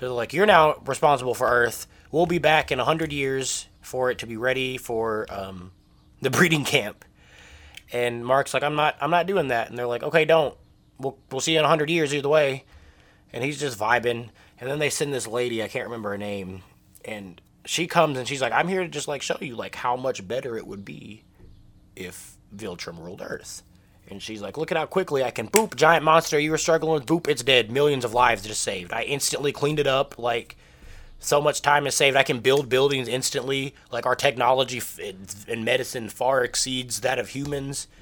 [0.00, 1.86] So they're like, "You're now responsible for Earth.
[2.10, 5.72] We'll be back in a hundred years for it to be ready for um,
[6.20, 7.04] the breeding camp."
[7.92, 10.56] And Mark's like, "I'm not I'm not doing that," and they're like, "Okay, don't."
[10.98, 12.64] We'll, we'll see you in 100 years either way
[13.32, 14.30] and he's just vibing.
[14.58, 16.62] And then they send this lady, I can't remember her name,
[17.04, 19.96] and she comes and she's like, "I'm here to just like show you like how
[19.96, 21.24] much better it would be
[21.96, 23.62] if Viltrum ruled Earth."
[24.10, 26.94] And she's like, "Look at how quickly I can boop giant monster you were struggling
[26.94, 27.06] with.
[27.06, 27.70] Boop, it's dead.
[27.70, 28.92] Millions of lives just saved.
[28.92, 30.18] I instantly cleaned it up.
[30.18, 30.56] Like."
[31.22, 32.16] So much time is saved.
[32.16, 33.74] I can build buildings instantly.
[33.92, 34.80] Like our technology
[35.46, 37.86] in medicine far exceeds that of humans.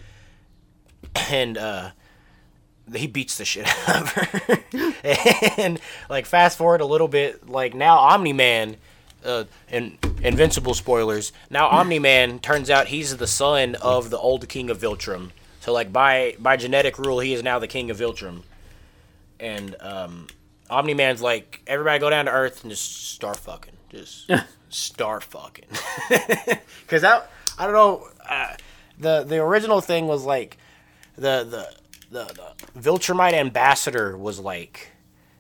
[1.31, 1.91] And uh,
[2.95, 4.59] he beats the shit out of her.
[5.63, 8.77] and like fast forward a little bit, like now Omni Man,
[9.25, 11.33] uh, in Invincible spoilers.
[11.51, 15.31] Now Omni Man turns out he's the son of the old king of Viltrum.
[15.69, 18.41] So like by by genetic rule, he is now the king of Viltrum.
[19.39, 20.27] And um,
[20.71, 24.31] Omni Man's like everybody go down to Earth and just start fucking, just
[24.71, 25.67] start fucking.
[26.81, 27.23] Because I
[27.59, 28.09] I don't know.
[28.27, 28.55] Uh,
[28.99, 30.57] the the original thing was like
[31.17, 31.75] the the
[32.11, 34.93] the, the Viltrumite ambassador was like,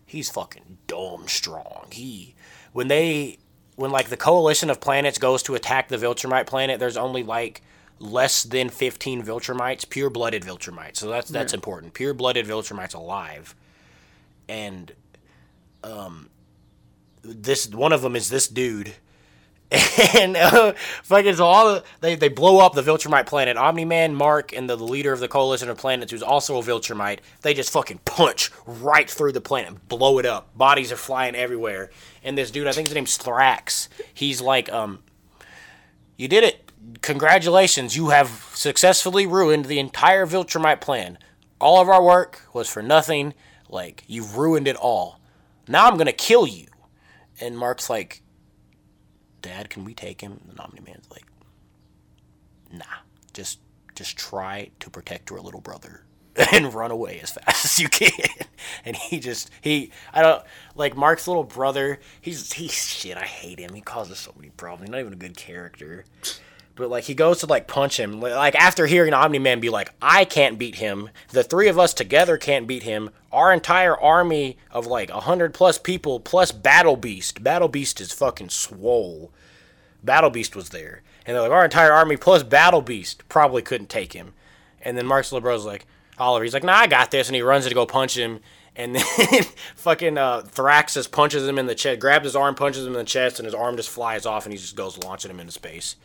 [0.04, 1.86] he's fucking dumb strong.
[1.90, 2.34] He
[2.74, 3.38] when they
[3.76, 7.62] when like the coalition of planets goes to attack the Viltrumite planet, there's only like
[7.98, 10.96] less than 15 Viltrumites, pure-blooded Viltrumites.
[10.96, 11.94] So that's that's important.
[11.94, 13.54] Pure-blooded Viltrumites alive.
[14.48, 14.92] And
[15.84, 16.30] um
[17.22, 18.94] this one of them is this dude
[20.16, 20.72] and uh,
[21.02, 23.58] fucking so all the, they they blow up the Viltrumite planet.
[23.58, 26.62] Omni Man, Mark, and the, the leader of the coalition of planets, who's also a
[26.62, 30.56] Viltrumite, they just fucking punch right through the planet, blow it up.
[30.56, 31.90] Bodies are flying everywhere.
[32.24, 33.88] And this dude, I think his name's Thrax.
[34.14, 35.00] He's like, um,
[36.16, 36.67] you did it.
[37.02, 41.18] Congratulations, you have successfully ruined the entire Viltrumite plan.
[41.60, 43.34] All of our work was for nothing.
[43.68, 45.20] Like you've ruined it all.
[45.66, 46.66] Now I'm gonna kill you.
[47.40, 48.22] And Mark's like,
[49.42, 50.40] Dad, can we take him?
[50.54, 51.26] The Omni Man's like,
[52.72, 52.84] Nah,
[53.32, 53.60] just
[53.94, 56.04] just try to protect your little brother
[56.52, 58.10] and run away as fast as you can.
[58.84, 60.42] And he just he I don't
[60.74, 62.00] like Mark's little brother.
[62.20, 63.16] He's he's shit.
[63.16, 63.72] I hate him.
[63.72, 64.88] He causes so many problems.
[64.88, 66.04] He's not even a good character.
[66.78, 68.20] But like he goes to like punch him.
[68.20, 71.10] Like after hearing Omni Man be like, I can't beat him.
[71.30, 73.10] The three of us together can't beat him.
[73.32, 77.42] Our entire army of like a hundred plus people plus Battle Beast.
[77.42, 79.32] Battle Beast is fucking swole.
[80.04, 81.02] Battle Beast was there.
[81.26, 84.34] And they're like, our entire army plus Battle Beast probably couldn't take him.
[84.80, 85.84] And then Mark's little brother's like,
[86.16, 87.26] Oliver, he's like, nah, I got this.
[87.26, 88.38] And he runs to go punch him.
[88.76, 89.02] And then
[89.74, 93.04] fucking uh, Thraxus punches him in the chest, grabs his arm, punches him in the
[93.04, 95.96] chest, and his arm just flies off and he just goes launching him into space.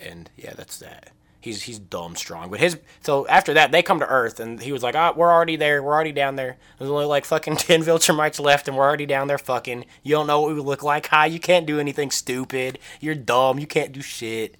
[0.00, 1.10] And yeah, that's that.
[1.40, 2.50] He's he's dumb strong.
[2.50, 5.30] But his so after that they come to Earth and he was like, ah, we're
[5.30, 5.82] already there.
[5.82, 6.56] We're already down there.
[6.78, 9.84] There's only like fucking ten Viltrumites left and we're already down there fucking.
[10.02, 11.06] You don't know what we look like.
[11.08, 12.78] Hi, you can't do anything stupid.
[13.00, 13.58] You're dumb.
[13.58, 14.56] You can't do shit.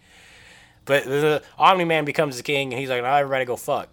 [0.85, 3.89] But the Omni Man becomes the king and he's like, now everybody go fuck.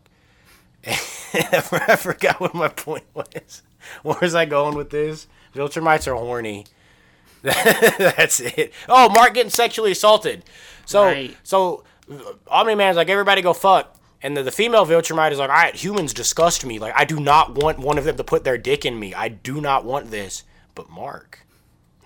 [0.86, 3.64] I forgot what my point was.
[4.04, 5.28] Where was I going with this?
[5.56, 6.66] Viltrumites are horny.
[7.42, 8.72] That's it.
[8.88, 10.44] Oh, Mark getting sexually assaulted.
[10.86, 11.36] So Right.
[11.44, 13.96] so uh, Omni Man's like everybody go fuck.
[14.22, 16.80] And the, the female Viltrumite is like, all right, humans disgust me.
[16.80, 19.14] Like, I do not want one of them to put their dick in me.
[19.14, 20.44] I do not want this.
[20.76, 21.46] But Mark.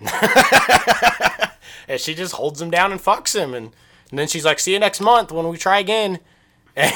[1.88, 3.54] and she just holds him down and fucks him.
[3.54, 3.70] And,
[4.10, 6.18] and then she's like, see you next month when we try again.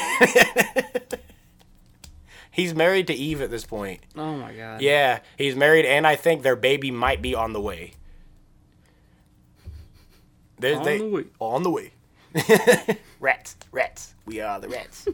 [2.51, 4.01] He's married to Eve at this point.
[4.15, 4.83] Oh my god.
[4.83, 7.95] Yeah, he's married, and I think their baby might be on the way.
[10.63, 11.25] They, On they, the way.
[11.41, 11.93] On the way.
[13.21, 14.15] rats, rats.
[14.25, 15.09] We are the rats.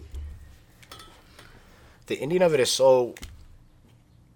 [2.06, 3.14] the ending of it is so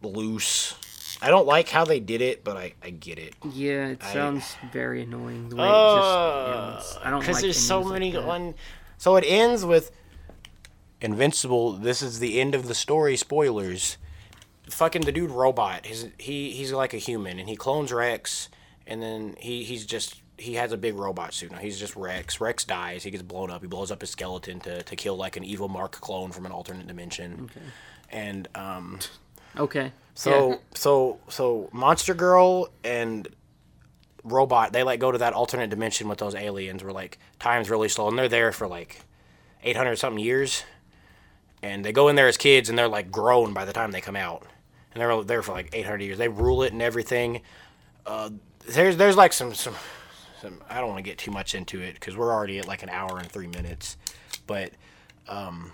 [0.03, 0.75] loose.
[1.21, 3.35] I don't like how they did it, but I, I get it.
[3.53, 6.99] Yeah, it sounds very annoying the way Uh, it just ends.
[7.05, 7.21] I don't know.
[7.21, 8.55] Because like there's so endings like many on.
[8.97, 9.93] So it ends with
[11.03, 11.73] Invincible.
[11.73, 13.17] This is the end of the story.
[13.17, 13.99] Spoilers.
[14.71, 15.85] Fucking the dude robot.
[15.85, 18.49] His he he's like a human, and he clones Rex,
[18.87, 21.59] and then he he's just he has a big robot suit now.
[21.59, 22.41] He's just Rex.
[22.41, 23.05] Rex dies.
[23.05, 23.61] He gets blown up.
[23.62, 26.53] He blows up his skeleton to to kill like an evil Mark clone from an
[26.53, 27.51] alternate dimension.
[27.51, 27.66] Okay.
[28.11, 28.99] And um,
[29.57, 29.93] Okay.
[30.14, 30.57] So Yeah.
[30.74, 33.28] so so Monster Girl and
[34.24, 37.89] Robot they like go to that alternate dimension with those aliens where like time's really
[37.89, 39.01] slow and they're there for like
[39.62, 40.64] 800 something years.
[41.62, 44.01] And they go in there as kids and they're like grown by the time they
[44.01, 44.47] come out.
[44.95, 46.18] And they're there for like 800 years.
[46.18, 47.43] They rule it and everything.
[48.07, 48.30] Uh,
[48.68, 49.74] there's there's like some some,
[50.68, 52.88] I don't want to get too much into it cuz we're already at like an
[52.88, 53.97] hour and 3 minutes.
[54.47, 54.72] But
[55.28, 55.72] um,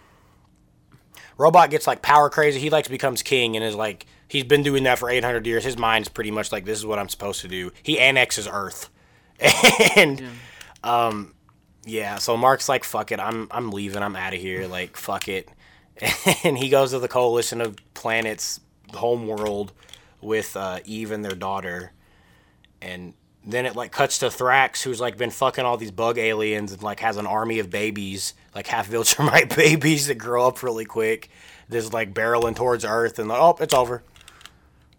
[1.37, 2.59] Robot gets like power crazy.
[2.59, 5.65] He like becomes king and is like he's been doing that for 800 years.
[5.65, 7.71] His mind's pretty much like this is what I'm supposed to do.
[7.83, 8.91] He annexes Earth,
[9.97, 10.23] and
[10.83, 11.35] um,
[11.85, 12.17] yeah.
[12.17, 14.03] So Mark's like fuck it, I'm I'm leaving.
[14.03, 14.67] I'm out of here.
[14.69, 15.49] Like fuck it,
[16.45, 18.61] and he goes to the coalition of planets,
[18.93, 19.73] home world,
[20.21, 21.93] with uh, Eve and their daughter,
[22.83, 23.15] and
[23.53, 26.83] then it like cuts to Thrax, who's like been fucking all these bug aliens and
[26.83, 31.31] like has an army of babies, like half Viltrumite babies that grow up really quick.
[31.71, 34.03] Just like barreling towards Earth, and like, oh, it's over.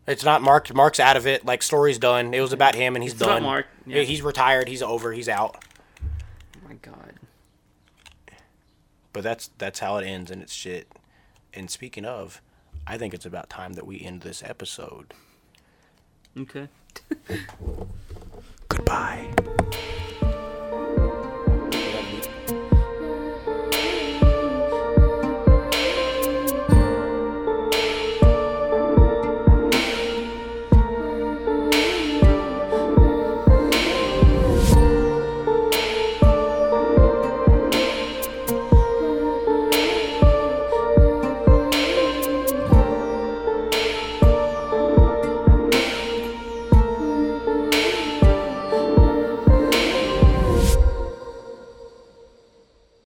[0.07, 0.73] It's not Mark.
[0.73, 1.45] Mark's out of it.
[1.45, 2.33] Like story's done.
[2.33, 3.43] It was about him, and he's It's done.
[3.43, 4.03] Mark, Yeah, yeah.
[4.03, 4.67] He's retired.
[4.67, 5.11] He's over.
[5.13, 5.63] He's out.
[6.01, 7.13] Oh my god.
[9.13, 10.87] But that's that's how it ends, and it's shit.
[11.53, 12.41] And speaking of,
[12.87, 15.13] I think it's about time that we end this episode.
[16.37, 16.67] Okay.
[18.69, 19.29] Goodbye.